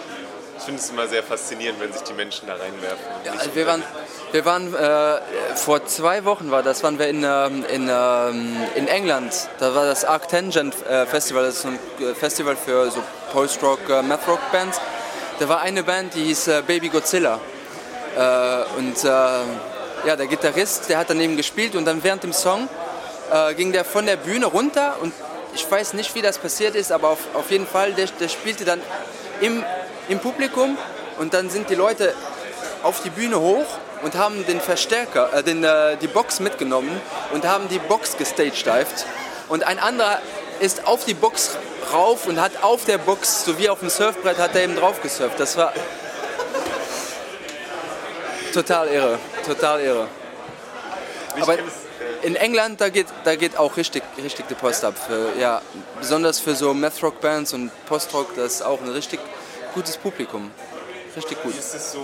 Ich 0.58 0.63
finde 0.63 0.82
es 0.82 0.89
immer 0.89 1.08
sehr 1.08 1.24
faszinierend, 1.24 1.80
wenn 1.80 1.93
sich 1.93 2.02
die 2.02 2.13
Menschen 2.13 2.48
da 2.48 2.56
reinwerfen. 2.56 3.06
Ja, 3.24 3.34
also 3.34 3.54
wir 3.54 3.67
waren, 3.67 3.84
wir 4.32 4.46
waren 4.46 4.74
äh, 4.74 5.56
vor 5.56 5.86
zwei 5.86 6.26
Wochen 6.26 6.52
war 6.52 6.63
das, 6.63 6.84
waren 6.84 7.00
wir 7.00 7.08
in, 7.08 7.24
ähm, 7.24 7.63
in, 7.72 7.89
ähm, 7.89 8.58
in 8.76 8.88
England. 8.88 9.34
Da 9.60 9.76
war 9.76 9.86
das 9.86 10.04
Arctangent 10.04 10.76
äh, 10.88 11.06
Festival, 11.06 11.43
das 11.43 11.60
ist 11.60 11.65
ein 11.65 11.80
äh, 12.00 12.13
Festival 12.13 12.56
für 12.56 12.89
so 12.89 13.02
Post-Rock, 13.32 13.89
äh, 13.89 14.02
Math-Rock-Bands. 14.02 14.82
Da 15.39 15.48
war 15.48 15.62
eine 15.62 15.84
Band, 15.84 16.15
die 16.15 16.24
hieß 16.24 16.48
äh, 16.48 16.63
Baby 16.65 16.89
Godzilla. 16.89 17.39
Äh, 18.15 18.78
und 18.78 19.04
ja, 19.04 20.15
der 20.15 20.28
Gitarrist, 20.28 20.89
der 20.89 21.00
hat 21.00 21.10
daneben 21.10 21.38
gespielt 21.38 21.76
und 21.76 21.86
dann 21.86 22.04
während 22.04 22.24
dem 22.24 22.34
Song 22.34 22.70
ging 23.58 23.72
der 23.74 23.84
von 23.84 24.06
der 24.06 24.15
Bühne 24.15 24.46
runter 24.46 24.96
und 25.02 25.12
ich 25.54 25.70
weiß 25.70 25.93
nicht, 25.93 26.13
wie 26.15 26.22
das 26.22 26.38
passiert 26.38 26.76
ist, 26.76 26.91
aber 26.91 27.10
auf, 27.10 27.20
auf 27.34 27.50
jeden 27.52 27.65
Fall, 27.65 27.93
der, 27.93 28.06
der 28.20 28.30
spielte 28.30 28.63
dann 28.63 28.80
im 29.41 29.63
im 30.10 30.20
Publikum 30.20 30.78
und 31.20 31.34
dann 31.34 31.50
sind 31.50 31.70
die 31.70 31.76
Leute 31.76 32.13
auf 32.84 33.02
die 33.02 33.10
Bühne 33.10 33.39
hoch 33.39 33.65
und 34.04 34.15
haben 34.15 34.46
den 34.46 34.62
Verstärker, 34.62 35.34
äh, 35.34 35.43
den, 35.43 35.63
äh, 35.63 35.98
die 35.98 36.08
Box 36.08 36.39
mitgenommen 36.39 37.02
und 37.34 37.46
haben 37.46 37.67
die 37.70 37.80
Box 37.80 38.17
gestagedived. 38.17 39.06
Und 39.50 39.63
ein 39.63 39.80
anderer 39.80 40.20
ist 40.60 40.86
auf 40.86 41.06
die 41.06 41.13
Box 41.13 41.58
rauf 41.93 42.28
und 42.28 42.39
hat 42.39 42.63
auf 42.63 42.86
der 42.86 42.98
Box, 42.98 43.46
so 43.46 43.58
wie 43.58 43.70
auf 43.70 43.80
dem 43.80 43.89
Surfbrett, 43.89 44.38
hat 44.38 44.56
er 44.56 44.63
eben 44.63 44.76
drauf 44.76 45.02
gesurft. 45.02 45.39
Das 45.39 45.58
war 45.58 45.74
total 48.54 48.88
irre, 48.89 49.20
total 49.46 49.82
irre. 49.82 50.08
Aber 51.39 51.58
in 52.24 52.36
England, 52.36 52.82
da 52.82 52.89
geht, 52.89 53.08
da 53.24 53.36
geht 53.36 53.58
auch 53.58 53.78
richtig, 53.78 54.04
richtig 54.22 54.48
die 54.48 54.56
Post 54.56 54.84
ab. 54.84 54.96
Für, 54.98 55.39
ja, 55.39 55.62
besonders 56.00 56.39
für 56.39 56.56
so 56.56 56.74
Math-Rock-Bands 56.74 57.54
und 57.54 57.72
Post-Rock, 57.86 58.36
das 58.36 58.56
ist 58.56 58.62
auch 58.63 58.82
eine 58.82 58.93
richtig 58.93 59.20
gutes 59.78 59.98
Publikum. 59.98 60.50
Richtig 61.16 61.42
gut. 61.44 61.56
Ist 61.56 61.76
es 61.76 61.92
so, 61.92 62.00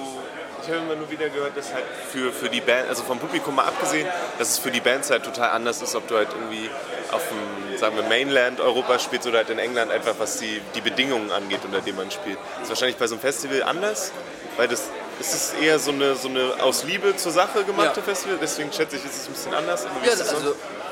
ich 0.61 0.67
habe 0.69 0.77
immer 0.79 0.95
nur 0.95 1.09
wieder 1.09 1.27
gehört, 1.29 1.57
dass 1.57 1.73
halt 1.73 1.83
für, 2.11 2.31
für 2.31 2.47
die 2.47 2.61
Band, 2.61 2.87
also 2.87 3.01
vom 3.01 3.17
Publikum 3.17 3.55
mal 3.55 3.65
abgesehen, 3.65 4.07
dass 4.37 4.49
es 4.51 4.59
für 4.59 4.69
die 4.69 4.79
Bands 4.79 5.09
halt 5.09 5.23
total 5.23 5.49
anders 5.49 5.81
ist, 5.81 5.95
ob 5.95 6.07
du 6.07 6.15
halt 6.15 6.27
irgendwie 6.31 6.69
auf 7.11 7.23
dem, 7.29 7.77
sagen 7.79 7.95
wir, 7.95 8.03
Mainland 8.03 8.59
Europa 8.59 8.99
spielst 8.99 9.27
oder 9.27 9.39
halt 9.39 9.49
in 9.49 9.57
England 9.57 9.91
einfach, 9.91 10.13
was 10.19 10.37
die, 10.37 10.61
die 10.75 10.81
Bedingungen 10.81 11.31
angeht, 11.31 11.61
unter 11.65 11.81
denen 11.81 11.97
man 11.97 12.11
spielt. 12.11 12.37
Das 12.37 12.63
ist 12.63 12.69
wahrscheinlich 12.69 12.97
bei 12.97 13.07
so 13.07 13.15
einem 13.15 13.21
Festival 13.21 13.63
anders, 13.63 14.11
weil 14.57 14.67
das 14.67 14.83
ist 15.19 15.33
es 15.33 15.53
eher 15.59 15.79
so 15.79 15.91
eine, 15.91 16.15
so 16.15 16.27
eine 16.27 16.53
aus 16.61 16.83
Liebe 16.83 17.15
zur 17.15 17.31
Sache 17.31 17.63
gemachte 17.63 18.01
ja. 18.01 18.05
Festival, 18.05 18.37
deswegen 18.39 18.71
schätze 18.71 18.97
ich, 18.97 19.05
ist 19.05 19.15
es 19.15 19.27
ein 19.27 19.33
bisschen 19.33 19.53
anders. 19.55 19.87
Ja, 20.05 20.11
also, 20.11 20.51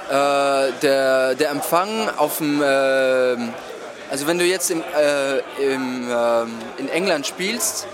äh, 0.10 0.72
der, 0.82 1.36
der 1.36 1.50
Empfang 1.52 2.10
auf 2.17 2.39
dem 2.39 2.62
äh, 2.62 3.38
also 4.12 4.28
wenn 4.28 4.38
du 4.38 4.43
jetzt 4.43 4.69
im, 4.69 4.84
äh, 4.84 5.38
im, 5.74 6.12
äh, 6.12 6.41
in 6.78 6.89
England 6.89 7.26
spielst, 7.26 7.88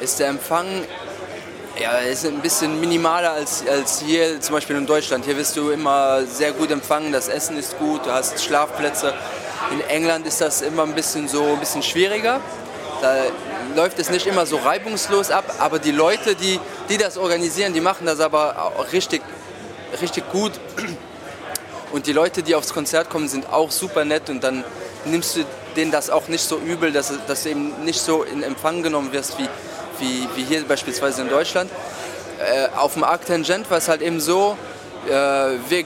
ist 0.00 0.20
der 0.20 0.28
Empfang 0.28 0.66
ja, 1.80 1.98
ist 1.98 2.24
ein 2.24 2.40
bisschen 2.40 2.80
minimaler 2.80 3.32
als, 3.32 3.64
als 3.66 4.00
hier 4.00 4.40
zum 4.40 4.54
Beispiel 4.54 4.76
in 4.76 4.86
Deutschland. 4.86 5.24
Hier 5.24 5.36
wirst 5.36 5.56
du 5.56 5.70
immer 5.70 6.24
sehr 6.24 6.52
gut 6.52 6.70
empfangen, 6.70 7.10
das 7.10 7.26
Essen 7.26 7.56
ist 7.56 7.76
gut, 7.78 8.06
du 8.06 8.12
hast 8.12 8.40
Schlafplätze. 8.40 9.12
In 9.72 9.80
England 9.88 10.24
ist 10.28 10.40
das 10.40 10.62
immer 10.62 10.84
ein 10.84 10.94
bisschen 10.94 11.26
so 11.26 11.42
ein 11.42 11.58
bisschen 11.58 11.82
schwieriger. 11.82 12.40
Da 13.02 13.16
läuft 13.74 13.98
es 13.98 14.10
nicht 14.10 14.28
immer 14.28 14.46
so 14.46 14.58
reibungslos 14.58 15.32
ab, 15.32 15.56
aber 15.58 15.80
die 15.80 15.90
Leute, 15.90 16.36
die, 16.36 16.60
die 16.88 16.96
das 16.96 17.18
organisieren, 17.18 17.72
die 17.72 17.80
machen 17.80 18.06
das 18.06 18.20
aber 18.20 18.72
auch 18.76 18.92
richtig, 18.92 19.22
richtig 20.00 20.30
gut. 20.30 20.52
Und 21.90 22.06
die 22.06 22.12
Leute, 22.12 22.44
die 22.44 22.54
aufs 22.54 22.72
Konzert 22.72 23.10
kommen, 23.10 23.28
sind 23.28 23.48
auch 23.52 23.72
super 23.72 24.04
nett 24.04 24.30
und 24.30 24.44
dann 24.44 24.64
nimmst 25.04 25.36
du 25.36 25.44
denen 25.76 25.90
das 25.90 26.10
auch 26.10 26.28
nicht 26.28 26.42
so 26.42 26.58
übel, 26.58 26.92
dass, 26.92 27.08
du 27.08 27.48
eben 27.48 27.84
nicht 27.84 28.00
so 28.00 28.22
in 28.22 28.42
Empfang 28.42 28.82
genommen 28.82 29.12
wirst 29.12 29.38
wie, 29.38 29.48
wie, 29.98 30.28
wie 30.36 30.44
hier 30.44 30.64
beispielsweise 30.64 31.22
in 31.22 31.28
Deutschland. 31.28 31.70
Äh, 32.38 32.68
auf 32.76 32.94
dem 32.94 33.04
Arc 33.04 33.26
Tangent 33.26 33.70
war 33.70 33.78
es 33.78 33.88
halt 33.88 34.02
eben 34.02 34.20
so, 34.20 34.56
äh, 35.06 35.10
wir, 35.10 35.84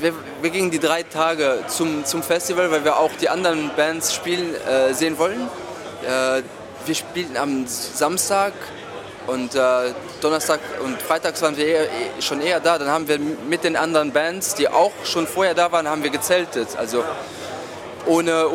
wir, 0.00 0.14
wir, 0.40 0.50
gingen 0.50 0.70
die 0.70 0.78
drei 0.78 1.02
Tage 1.02 1.64
zum, 1.68 2.04
zum 2.04 2.22
Festival, 2.22 2.70
weil 2.70 2.84
wir 2.84 2.98
auch 2.98 3.12
die 3.20 3.28
anderen 3.28 3.70
Bands 3.76 4.14
spielen 4.14 4.54
äh, 4.54 4.94
sehen 4.94 5.18
wollen. 5.18 5.48
Äh, 6.02 6.42
wir 6.86 6.94
spielten 6.94 7.36
am 7.36 7.66
Samstag 7.66 8.52
und 9.26 9.54
äh, 9.54 9.92
Donnerstag 10.20 10.60
und 10.82 11.00
Freitags 11.00 11.42
waren 11.42 11.56
wir 11.56 11.66
eher, 11.66 11.86
schon 12.20 12.40
eher 12.40 12.58
da. 12.58 12.78
Dann 12.78 12.88
haben 12.88 13.06
wir 13.06 13.18
mit 13.18 13.62
den 13.62 13.76
anderen 13.76 14.12
Bands, 14.12 14.54
die 14.54 14.68
auch 14.68 14.92
schon 15.04 15.26
vorher 15.26 15.54
da 15.54 15.70
waren, 15.70 15.88
haben 15.88 16.02
wir 16.02 16.10
gezeltet. 16.10 16.76
Also 16.76 17.04
ohne, 18.06 18.48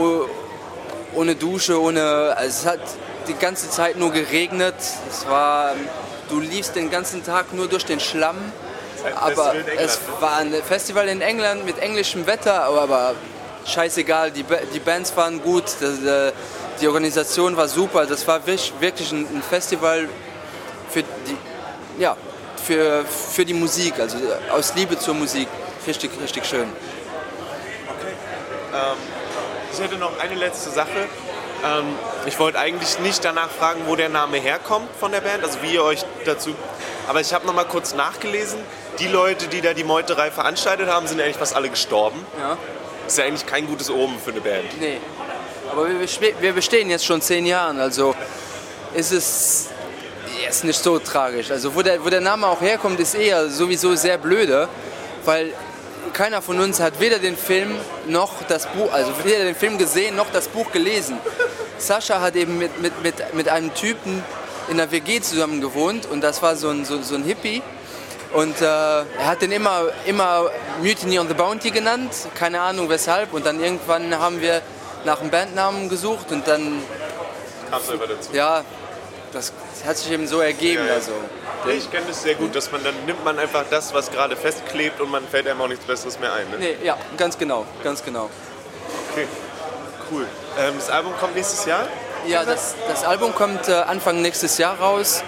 ohne 1.13 1.35
Dusche, 1.35 1.81
ohne. 1.81 2.35
Also 2.37 2.61
es 2.61 2.65
hat 2.65 2.79
die 3.27 3.33
ganze 3.33 3.69
Zeit 3.69 3.97
nur 3.97 4.11
geregnet. 4.11 4.75
Es 5.09 5.27
war, 5.27 5.73
du 6.29 6.39
liefst 6.39 6.75
den 6.75 6.89
ganzen 6.89 7.23
Tag 7.23 7.53
nur 7.53 7.67
durch 7.67 7.85
den 7.85 7.99
Schlamm. 7.99 8.37
Aber 9.15 9.53
es 9.77 9.99
war 10.19 10.37
ein 10.37 10.53
Festival 10.53 11.07
in 11.07 11.21
England 11.21 11.65
mit 11.65 11.79
englischem 11.79 12.25
Wetter, 12.25 12.63
aber 12.63 13.15
scheißegal, 13.65 14.31
die, 14.31 14.43
die 14.73 14.79
Bands 14.79 15.15
waren 15.15 15.41
gut, 15.41 15.65
äh, 15.81 16.31
die 16.81 16.87
Organisation 16.87 17.55
war 17.55 17.67
super. 17.67 18.05
Das 18.05 18.27
war 18.27 18.45
wirklich 18.45 19.11
ein 19.11 19.43
Festival 19.47 20.09
für 20.89 21.03
die, 21.03 22.01
ja, 22.01 22.17
für, 22.63 23.05
für 23.05 23.45
die 23.45 23.53
Musik, 23.53 23.99
also 23.99 24.17
aus 24.51 24.73
Liebe 24.75 24.97
zur 24.97 25.13
Musik. 25.13 25.47
Richtig, 25.85 26.11
richtig 26.21 26.45
schön. 26.45 26.67
Okay. 27.87 28.13
Ähm, 28.73 29.16
ich 29.77 29.83
hätte 29.83 29.97
noch 29.97 30.19
eine 30.19 30.35
letzte 30.35 30.69
Sache. 30.69 31.07
Ähm, 31.65 31.95
ich 32.25 32.39
wollte 32.39 32.59
eigentlich 32.59 32.99
nicht 32.99 33.23
danach 33.23 33.49
fragen, 33.49 33.81
wo 33.87 33.95
der 33.95 34.09
Name 34.09 34.37
herkommt 34.37 34.89
von 34.99 35.11
der 35.11 35.21
Band, 35.21 35.43
also 35.43 35.61
wie 35.61 35.73
ihr 35.73 35.83
euch 35.83 36.03
dazu. 36.25 36.55
Aber 37.07 37.21
ich 37.21 37.33
habe 37.33 37.45
noch 37.45 37.53
mal 37.53 37.65
kurz 37.65 37.93
nachgelesen. 37.93 38.59
Die 38.99 39.07
Leute, 39.07 39.47
die 39.47 39.61
da 39.61 39.73
die 39.73 39.83
Meuterei 39.83 40.31
veranstaltet 40.31 40.89
haben, 40.89 41.07
sind 41.07 41.21
eigentlich 41.21 41.37
fast 41.37 41.55
alle 41.55 41.69
gestorben. 41.69 42.25
Ja. 42.39 42.57
Ist 43.05 43.17
ja 43.17 43.25
eigentlich 43.25 43.45
kein 43.45 43.67
gutes 43.67 43.89
Omen 43.89 44.19
für 44.19 44.31
eine 44.31 44.41
Band. 44.41 44.79
Nee. 44.79 44.97
Aber 45.71 45.87
wir 45.87 46.53
bestehen 46.53 46.89
jetzt 46.89 47.05
schon 47.05 47.21
zehn 47.21 47.45
Jahre, 47.45 47.81
also 47.81 48.15
ist 48.93 49.11
es 49.11 49.69
ist 50.49 50.63
nicht 50.63 50.81
so 50.81 50.99
tragisch. 50.99 51.51
Also 51.51 51.75
wo 51.75 51.81
der, 51.81 52.03
wo 52.03 52.09
der 52.09 52.21
Name 52.21 52.47
auch 52.47 52.61
herkommt, 52.61 52.99
ist 52.99 53.15
eher 53.15 53.49
sowieso 53.49 53.95
sehr 53.95 54.17
blöde, 54.17 54.69
weil 55.25 55.53
keiner 56.17 56.41
von 56.41 56.59
uns 56.59 56.79
hat 56.79 56.99
weder 56.99 57.19
den 57.19 57.37
Film 57.37 57.75
noch 58.07 58.41
das 58.47 58.65
Buch, 58.65 58.91
also 58.91 59.11
weder 59.23 59.43
den 59.43 59.53
Film 59.53 59.77
gesehen 59.77 60.15
noch 60.15 60.31
das 60.31 60.47
Buch 60.47 60.71
gelesen. 60.71 61.19
Sascha 61.77 62.21
hat 62.21 62.35
eben 62.35 62.57
mit, 62.57 62.81
mit, 62.81 63.03
mit, 63.03 63.33
mit 63.35 63.49
einem 63.49 63.71
Typen 63.75 64.23
in 64.67 64.77
der 64.77 64.89
WG 64.91 65.21
zusammen 65.21 65.61
gewohnt 65.61 66.07
und 66.07 66.21
das 66.21 66.41
war 66.41 66.55
so 66.55 66.69
ein, 66.69 66.85
so, 66.85 67.03
so 67.03 67.13
ein 67.13 67.23
Hippie. 67.23 67.61
Und 68.33 68.59
äh, 68.61 68.65
er 68.65 69.05
hat 69.25 69.43
den 69.43 69.51
immer, 69.51 69.83
immer 70.07 70.49
Mutiny 70.81 71.19
on 71.19 71.27
the 71.27 71.35
Bounty 71.35 71.69
genannt, 71.69 72.11
keine 72.33 72.61
Ahnung 72.61 72.89
weshalb. 72.89 73.31
Und 73.33 73.45
dann 73.45 73.63
irgendwann 73.63 74.17
haben 74.17 74.41
wir 74.41 74.63
nach 75.05 75.21
einem 75.21 75.29
Bandnamen 75.29 75.87
gesucht 75.87 76.31
und 76.31 76.47
dann. 76.47 76.81
Kam 77.69 77.81
es 77.81 77.89
einfach 77.91 78.07
dazu. 78.07 78.29
Ja, 78.33 78.63
das 79.31 79.53
hat 79.85 79.97
sich 79.97 80.11
eben 80.11 80.27
so 80.27 80.39
ergeben. 80.39 80.83
Ja, 80.83 80.89
ja. 80.89 80.93
Also, 80.95 81.11
ich 81.69 81.91
kenne 81.91 82.05
das 82.07 82.23
sehr 82.23 82.35
gut, 82.35 82.55
dass 82.55 82.71
man 82.71 82.83
dann 82.83 82.93
nimmt 83.05 83.23
man 83.23 83.39
einfach 83.39 83.65
das, 83.69 83.93
was 83.93 84.11
gerade 84.11 84.35
festklebt 84.35 84.99
und 85.01 85.11
man 85.11 85.27
fällt 85.27 85.47
einem 85.47 85.61
auch 85.61 85.67
nichts 85.67 85.85
Besseres 85.85 86.19
mehr 86.19 86.33
ein. 86.33 86.49
Ne? 86.49 86.57
Nee, 86.59 86.77
ja, 86.83 86.97
ganz 87.17 87.37
genau, 87.37 87.65
ganz 87.83 88.03
genau. 88.03 88.29
Okay, 89.11 89.27
cool. 90.11 90.25
Ähm, 90.59 90.73
das 90.77 90.89
Album 90.89 91.13
kommt 91.19 91.35
nächstes 91.35 91.65
Jahr? 91.65 91.87
Ja, 92.27 92.43
das, 92.43 92.75
das 92.87 93.03
Album 93.03 93.33
kommt 93.33 93.67
äh, 93.67 93.73
Anfang 93.73 94.21
nächstes 94.21 94.57
Jahr 94.57 94.79
raus. 94.79 95.23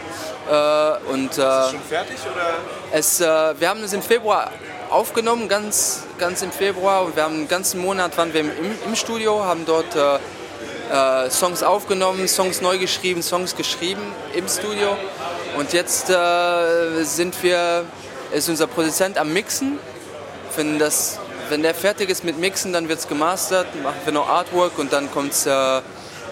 Äh, 0.49 1.11
und, 1.11 1.37
äh, 1.37 1.41
ist 1.41 1.41
es 1.41 1.71
schon 1.71 1.81
fertig? 1.81 2.17
Oder? 2.25 2.53
Es, 2.91 3.21
äh, 3.21 3.59
wir 3.59 3.69
haben 3.69 3.83
es 3.83 3.93
im 3.93 4.01
Februar 4.01 4.51
aufgenommen, 4.89 5.47
ganz, 5.47 6.03
ganz 6.17 6.41
im 6.41 6.51
Februar. 6.51 7.03
Und 7.03 7.15
wir 7.15 7.23
haben 7.23 7.35
einen 7.35 7.47
ganzen 7.47 7.79
Monat 7.79 8.17
waren 8.17 8.33
wir 8.33 8.41
im, 8.41 8.51
im 8.85 8.95
Studio, 8.95 9.43
haben 9.43 9.65
dort 9.65 9.95
äh, 9.95 11.25
äh, 11.25 11.29
Songs 11.29 11.63
aufgenommen, 11.63 12.27
Songs 12.27 12.61
neu 12.61 12.77
geschrieben, 12.77 13.21
Songs 13.21 13.55
geschrieben 13.55 14.01
im 14.33 14.47
Studio. 14.47 14.97
Und 15.57 15.73
jetzt 15.73 16.09
äh, 16.09 17.03
sind 17.03 17.41
wir, 17.43 17.85
ist 18.31 18.49
unser 18.49 18.67
Produzent 18.67 19.17
am 19.17 19.33
Mixen. 19.33 19.79
Wenn, 20.55 20.79
das, 20.79 21.19
wenn 21.49 21.61
der 21.61 21.75
fertig 21.75 22.09
ist 22.09 22.23
mit 22.23 22.37
Mixen, 22.37 22.73
dann 22.73 22.89
wird 22.89 22.99
es 22.99 23.07
gemastert, 23.07 23.67
machen 23.83 23.99
wir 24.05 24.13
noch 24.13 24.27
Artwork 24.27 24.77
und 24.77 24.93
dann 24.93 25.11
kommt 25.11 25.33
es 25.33 25.45
äh, 25.45 25.81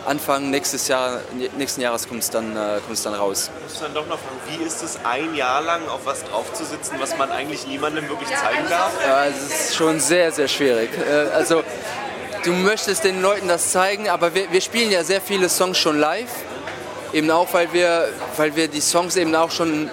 Anfang 0.08 0.49
nächstes 0.49 0.88
Jahr, 0.88 1.19
nächsten 1.58 1.82
Jahres 1.82 2.08
kommt 2.08 2.23
es 2.23 2.30
dann, 2.30 2.56
äh, 2.56 2.80
dann 3.03 3.13
raus. 3.13 3.51
Ich 3.58 3.73
muss 3.73 3.82
dann 3.82 3.93
doch 3.93 4.08
noch 4.08 4.17
fragen, 4.17 4.39
wie 4.58 4.63
ist 4.63 4.82
es 4.82 4.97
ein 5.03 5.36
Jahr 5.36 5.62
lang 5.62 5.86
auf 5.89 6.06
was 6.06 6.23
draufzusitzen, 6.23 6.97
was 6.99 7.17
man 7.17 7.30
eigentlich 7.30 7.67
niemandem 7.67 8.08
wirklich 8.08 8.30
zeigen 8.30 8.69
darf? 8.69 8.91
Ja, 9.06 9.25
es 9.25 9.69
ist 9.69 9.75
schon 9.75 9.99
sehr, 9.99 10.32
sehr 10.32 10.47
schwierig. 10.47 10.91
Äh, 10.97 11.34
also 11.36 11.62
du 12.45 12.53
möchtest 12.53 13.03
den 13.03 13.21
Leuten 13.21 13.49
das 13.49 13.73
zeigen, 13.73 14.08
aber 14.08 14.34
wir, 14.34 14.49
wir 14.49 14.62
spielen 14.62 14.91
ja 14.91 15.03
sehr 15.03 15.19
viele 15.19 15.49
Songs 15.49 15.77
schon 15.77 15.99
live. 15.99 16.32
Eben 17.17 17.32
auch, 17.32 17.51
weil 17.51 17.73
wir, 17.73 18.10
weil 18.36 18.56
wir 18.56 18.67
die 18.67 18.80
Songs 18.80 19.15
eben 19.15 19.34
auch 19.34 19.49
schon 19.49 19.89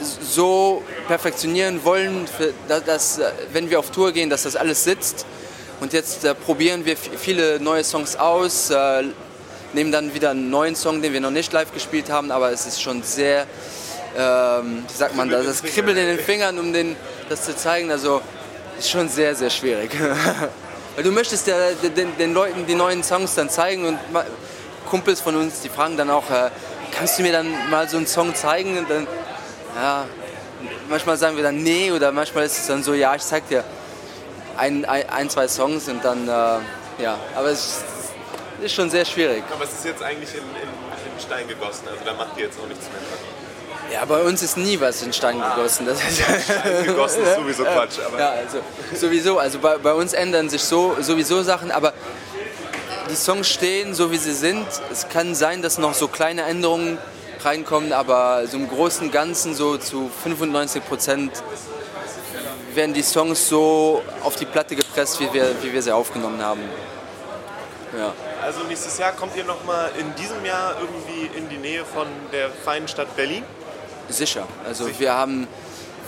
so 0.00 0.82
perfektionieren 1.06 1.84
wollen, 1.84 2.26
dass, 2.86 3.20
wenn 3.52 3.68
wir 3.68 3.78
auf 3.80 3.90
Tour 3.90 4.10
gehen, 4.12 4.30
dass 4.30 4.44
das 4.44 4.56
alles 4.56 4.82
sitzt. 4.82 5.26
Und 5.80 5.92
jetzt 5.92 6.24
äh, 6.24 6.34
probieren 6.34 6.86
wir 6.86 6.96
viele 6.96 7.60
neue 7.60 7.84
Songs 7.84 8.16
aus, 8.16 8.70
äh, 8.70 9.02
nehmen 9.74 9.92
dann 9.92 10.14
wieder 10.14 10.30
einen 10.30 10.48
neuen 10.48 10.74
Song, 10.74 11.02
den 11.02 11.12
wir 11.12 11.20
noch 11.20 11.30
nicht 11.30 11.52
live 11.52 11.70
gespielt 11.74 12.08
haben, 12.08 12.30
aber 12.30 12.50
es 12.50 12.64
ist 12.64 12.80
schon 12.80 13.02
sehr, 13.02 13.46
ähm, 14.16 14.84
wie 14.88 14.96
sagt 14.96 15.14
man 15.16 15.28
das, 15.28 15.44
das 15.44 15.62
kribbelt 15.62 15.98
in 15.98 16.06
den 16.06 16.18
Fingern, 16.18 16.58
um 16.58 16.72
den, 16.72 16.96
das 17.28 17.44
zu 17.44 17.54
zeigen. 17.54 17.90
Also 17.90 18.22
ist 18.78 18.88
schon 18.88 19.10
sehr, 19.10 19.34
sehr 19.34 19.50
schwierig. 19.50 19.90
Weil 20.94 21.04
du 21.04 21.10
möchtest 21.10 21.46
ja 21.46 21.56
den, 21.74 22.16
den, 22.16 22.32
Leuten 22.32 22.64
die 22.66 22.74
neuen 22.74 23.02
Songs 23.02 23.34
dann 23.34 23.50
zeigen 23.50 23.84
und 23.84 23.98
Kumpels 24.88 25.20
von 25.20 25.36
uns, 25.36 25.60
die 25.60 25.68
fragen 25.68 25.96
dann 25.96 26.10
auch, 26.10 26.30
äh, 26.30 26.50
kannst 26.92 27.18
du 27.18 27.22
mir 27.22 27.32
dann 27.32 27.48
mal 27.70 27.88
so 27.88 27.96
einen 27.96 28.06
Song 28.06 28.34
zeigen? 28.34 28.78
Und 28.78 28.90
dann, 28.90 29.06
ja, 29.76 30.04
manchmal 30.88 31.16
sagen 31.16 31.36
wir 31.36 31.42
dann 31.42 31.62
nee 31.62 31.90
oder 31.92 32.12
manchmal 32.12 32.44
ist 32.44 32.58
es 32.58 32.66
dann 32.66 32.82
so, 32.82 32.94
ja, 32.94 33.14
ich 33.14 33.22
zeig 33.22 33.48
dir 33.48 33.64
ein, 34.56 34.84
ein, 34.84 35.08
ein 35.10 35.30
zwei 35.30 35.48
Songs 35.48 35.88
und 35.88 36.04
dann, 36.04 36.28
äh, 36.28 37.02
ja, 37.02 37.18
aber 37.34 37.48
es 37.48 37.82
ist 38.62 38.74
schon 38.74 38.90
sehr 38.90 39.04
schwierig. 39.04 39.42
Aber 39.52 39.64
es 39.64 39.72
ist 39.72 39.84
jetzt 39.84 40.02
eigentlich 40.02 40.30
in, 40.34 40.40
in, 40.40 40.68
in 41.14 41.20
Stein 41.20 41.48
gegossen, 41.48 41.88
also 41.90 42.04
da 42.04 42.14
macht 42.14 42.36
ihr 42.36 42.44
jetzt 42.44 42.58
auch 42.60 42.68
nichts 42.68 42.84
mehr 42.84 43.00
dran. 43.00 43.34
Ja, 43.92 44.04
bei 44.06 44.22
uns 44.22 44.42
ist 44.42 44.56
nie 44.56 44.80
was 44.80 45.02
in 45.02 45.12
Stein 45.12 45.40
gegossen. 45.40 45.86
Das 45.86 45.98
ist 45.98 46.22
Stein 46.22 46.84
gegossen 46.84 47.22
ist 47.22 47.34
sowieso 47.34 47.64
Quatsch. 47.74 47.98
Aber. 48.04 48.18
Ja, 48.18 48.30
also 48.30 48.58
sowieso. 48.94 49.38
Also 49.38 49.58
bei, 49.58 49.76
bei 49.76 49.92
uns 49.92 50.14
ändern 50.14 50.48
sich 50.48 50.62
so, 50.64 50.96
sowieso 51.00 51.42
Sachen, 51.42 51.70
aber 51.70 51.92
die 53.14 53.20
Songs 53.20 53.48
stehen 53.48 53.94
so 53.94 54.10
wie 54.10 54.16
sie 54.16 54.32
sind. 54.32 54.66
Es 54.90 55.08
kann 55.08 55.36
sein, 55.36 55.62
dass 55.62 55.78
noch 55.78 55.94
so 55.94 56.08
kleine 56.08 56.42
Änderungen 56.42 56.98
reinkommen, 57.44 57.92
aber 57.92 58.44
so 58.48 58.56
im 58.56 58.68
Großen 58.68 59.06
und 59.06 59.12
Ganzen 59.12 59.54
so 59.54 59.76
zu 59.76 60.10
95 60.24 60.84
Prozent 60.84 61.30
werden 62.74 62.92
die 62.92 63.02
Songs 63.02 63.48
so 63.48 64.02
auf 64.24 64.34
die 64.34 64.46
Platte 64.46 64.74
gepresst, 64.74 65.20
wie 65.20 65.32
wir, 65.32 65.54
wie 65.62 65.72
wir 65.72 65.80
sie 65.80 65.92
aufgenommen 65.92 66.42
haben. 66.42 66.62
Ja. 67.96 68.12
Also 68.42 68.64
nächstes 68.64 68.98
Jahr 68.98 69.12
kommt 69.12 69.36
ihr 69.36 69.44
nochmal 69.44 69.92
in 69.96 70.12
diesem 70.16 70.44
Jahr 70.44 70.74
irgendwie 70.80 71.38
in 71.38 71.48
die 71.48 71.58
Nähe 71.58 71.84
von 71.84 72.08
der 72.32 72.50
feinen 72.50 72.88
Stadt 72.88 73.14
Berlin? 73.14 73.44
Sicher. 74.08 74.48
Also 74.66 74.86
Sicher. 74.86 74.98
wir 74.98 75.14
haben 75.14 75.46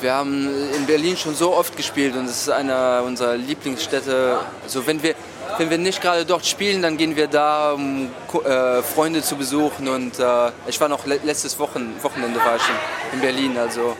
wir 0.01 0.12
haben 0.12 0.49
in 0.75 0.87
Berlin 0.87 1.16
schon 1.16 1.35
so 1.37 1.55
oft 1.55 1.77
gespielt 1.77 2.16
und 2.16 2.27
es 2.27 2.42
ist 2.42 2.51
eine 2.51 3.03
unserer 3.03 3.37
Lieblingsstädte. 3.37 4.40
Also 4.64 4.87
wenn 4.87 5.03
wir 5.03 5.14
wenn 5.59 5.71
wir 5.71 5.79
nicht 5.79 6.01
gerade 6.01 6.25
dort 6.25 6.47
spielen, 6.47 6.83
dann 6.83 6.97
gehen 6.97 7.16
wir 7.16 7.27
da, 7.27 7.73
um 7.73 8.11
äh, 8.45 8.83
Freunde 8.83 9.23
zu 9.23 9.37
besuchen. 9.37 9.88
Und 9.88 10.19
äh, 10.19 10.51
ich 10.66 10.81
war 10.81 10.88
noch 10.88 11.07
le 11.07 11.21
letztes 11.25 11.59
Wochen, 11.59 11.95
Wochenende 12.03 12.38
war 12.38 12.57
ich 12.57 12.62
in, 12.69 13.14
in, 13.14 13.21
Berlin. 13.21 13.59
Also, 13.59 13.97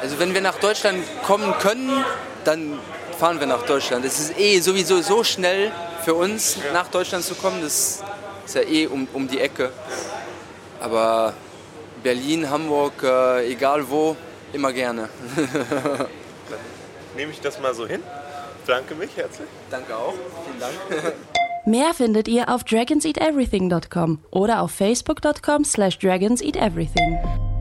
also 0.00 0.18
wenn 0.18 0.34
wir 0.34 0.40
nach 0.40 0.58
Deutschland 0.58 1.04
kommen 1.26 1.54
können, 1.58 2.04
dann 2.44 2.78
fahren 3.18 3.40
wir 3.40 3.46
nach 3.46 3.62
Deutschland. 3.62 4.04
Es 4.04 4.18
ist 4.18 4.38
eh 4.38 4.60
sowieso 4.60 5.00
so 5.00 5.24
schnell 5.24 5.70
für 6.04 6.14
uns, 6.14 6.56
ja. 6.56 6.72
nach 6.72 6.88
Deutschland 6.88 7.24
zu 7.24 7.34
kommen. 7.34 7.62
Das 7.62 8.02
ist 8.44 8.54
ja 8.54 8.62
eh 8.62 8.86
um, 8.86 9.08
um 9.12 9.28
die 9.28 9.40
Ecke. 9.40 9.70
Aber 10.80 11.32
Berlin, 12.02 12.50
Hamburg, 12.50 13.02
äh, 13.02 13.52
egal 13.52 13.88
wo, 13.88 14.16
immer 14.52 14.72
gerne. 14.72 15.08
Nehme 17.16 17.30
ich 17.30 17.40
das 17.40 17.60
mal 17.60 17.74
so 17.74 17.86
hin. 17.86 18.02
Bedanke 18.66 18.94
mich 18.94 19.16
herzlich. 19.16 19.48
Danke 19.70 19.96
auch. 19.96 20.14
Vielen 20.44 20.60
Dank. 20.60 21.14
Mehr 21.66 21.94
findet 21.94 22.26
ihr 22.26 22.48
auf 22.48 22.64
dragonseateverything.com 22.64 24.18
oder 24.30 24.62
auf 24.62 24.72
facebook.com 24.72 25.64
slash 25.64 25.98
dragonseateverything. 25.98 27.51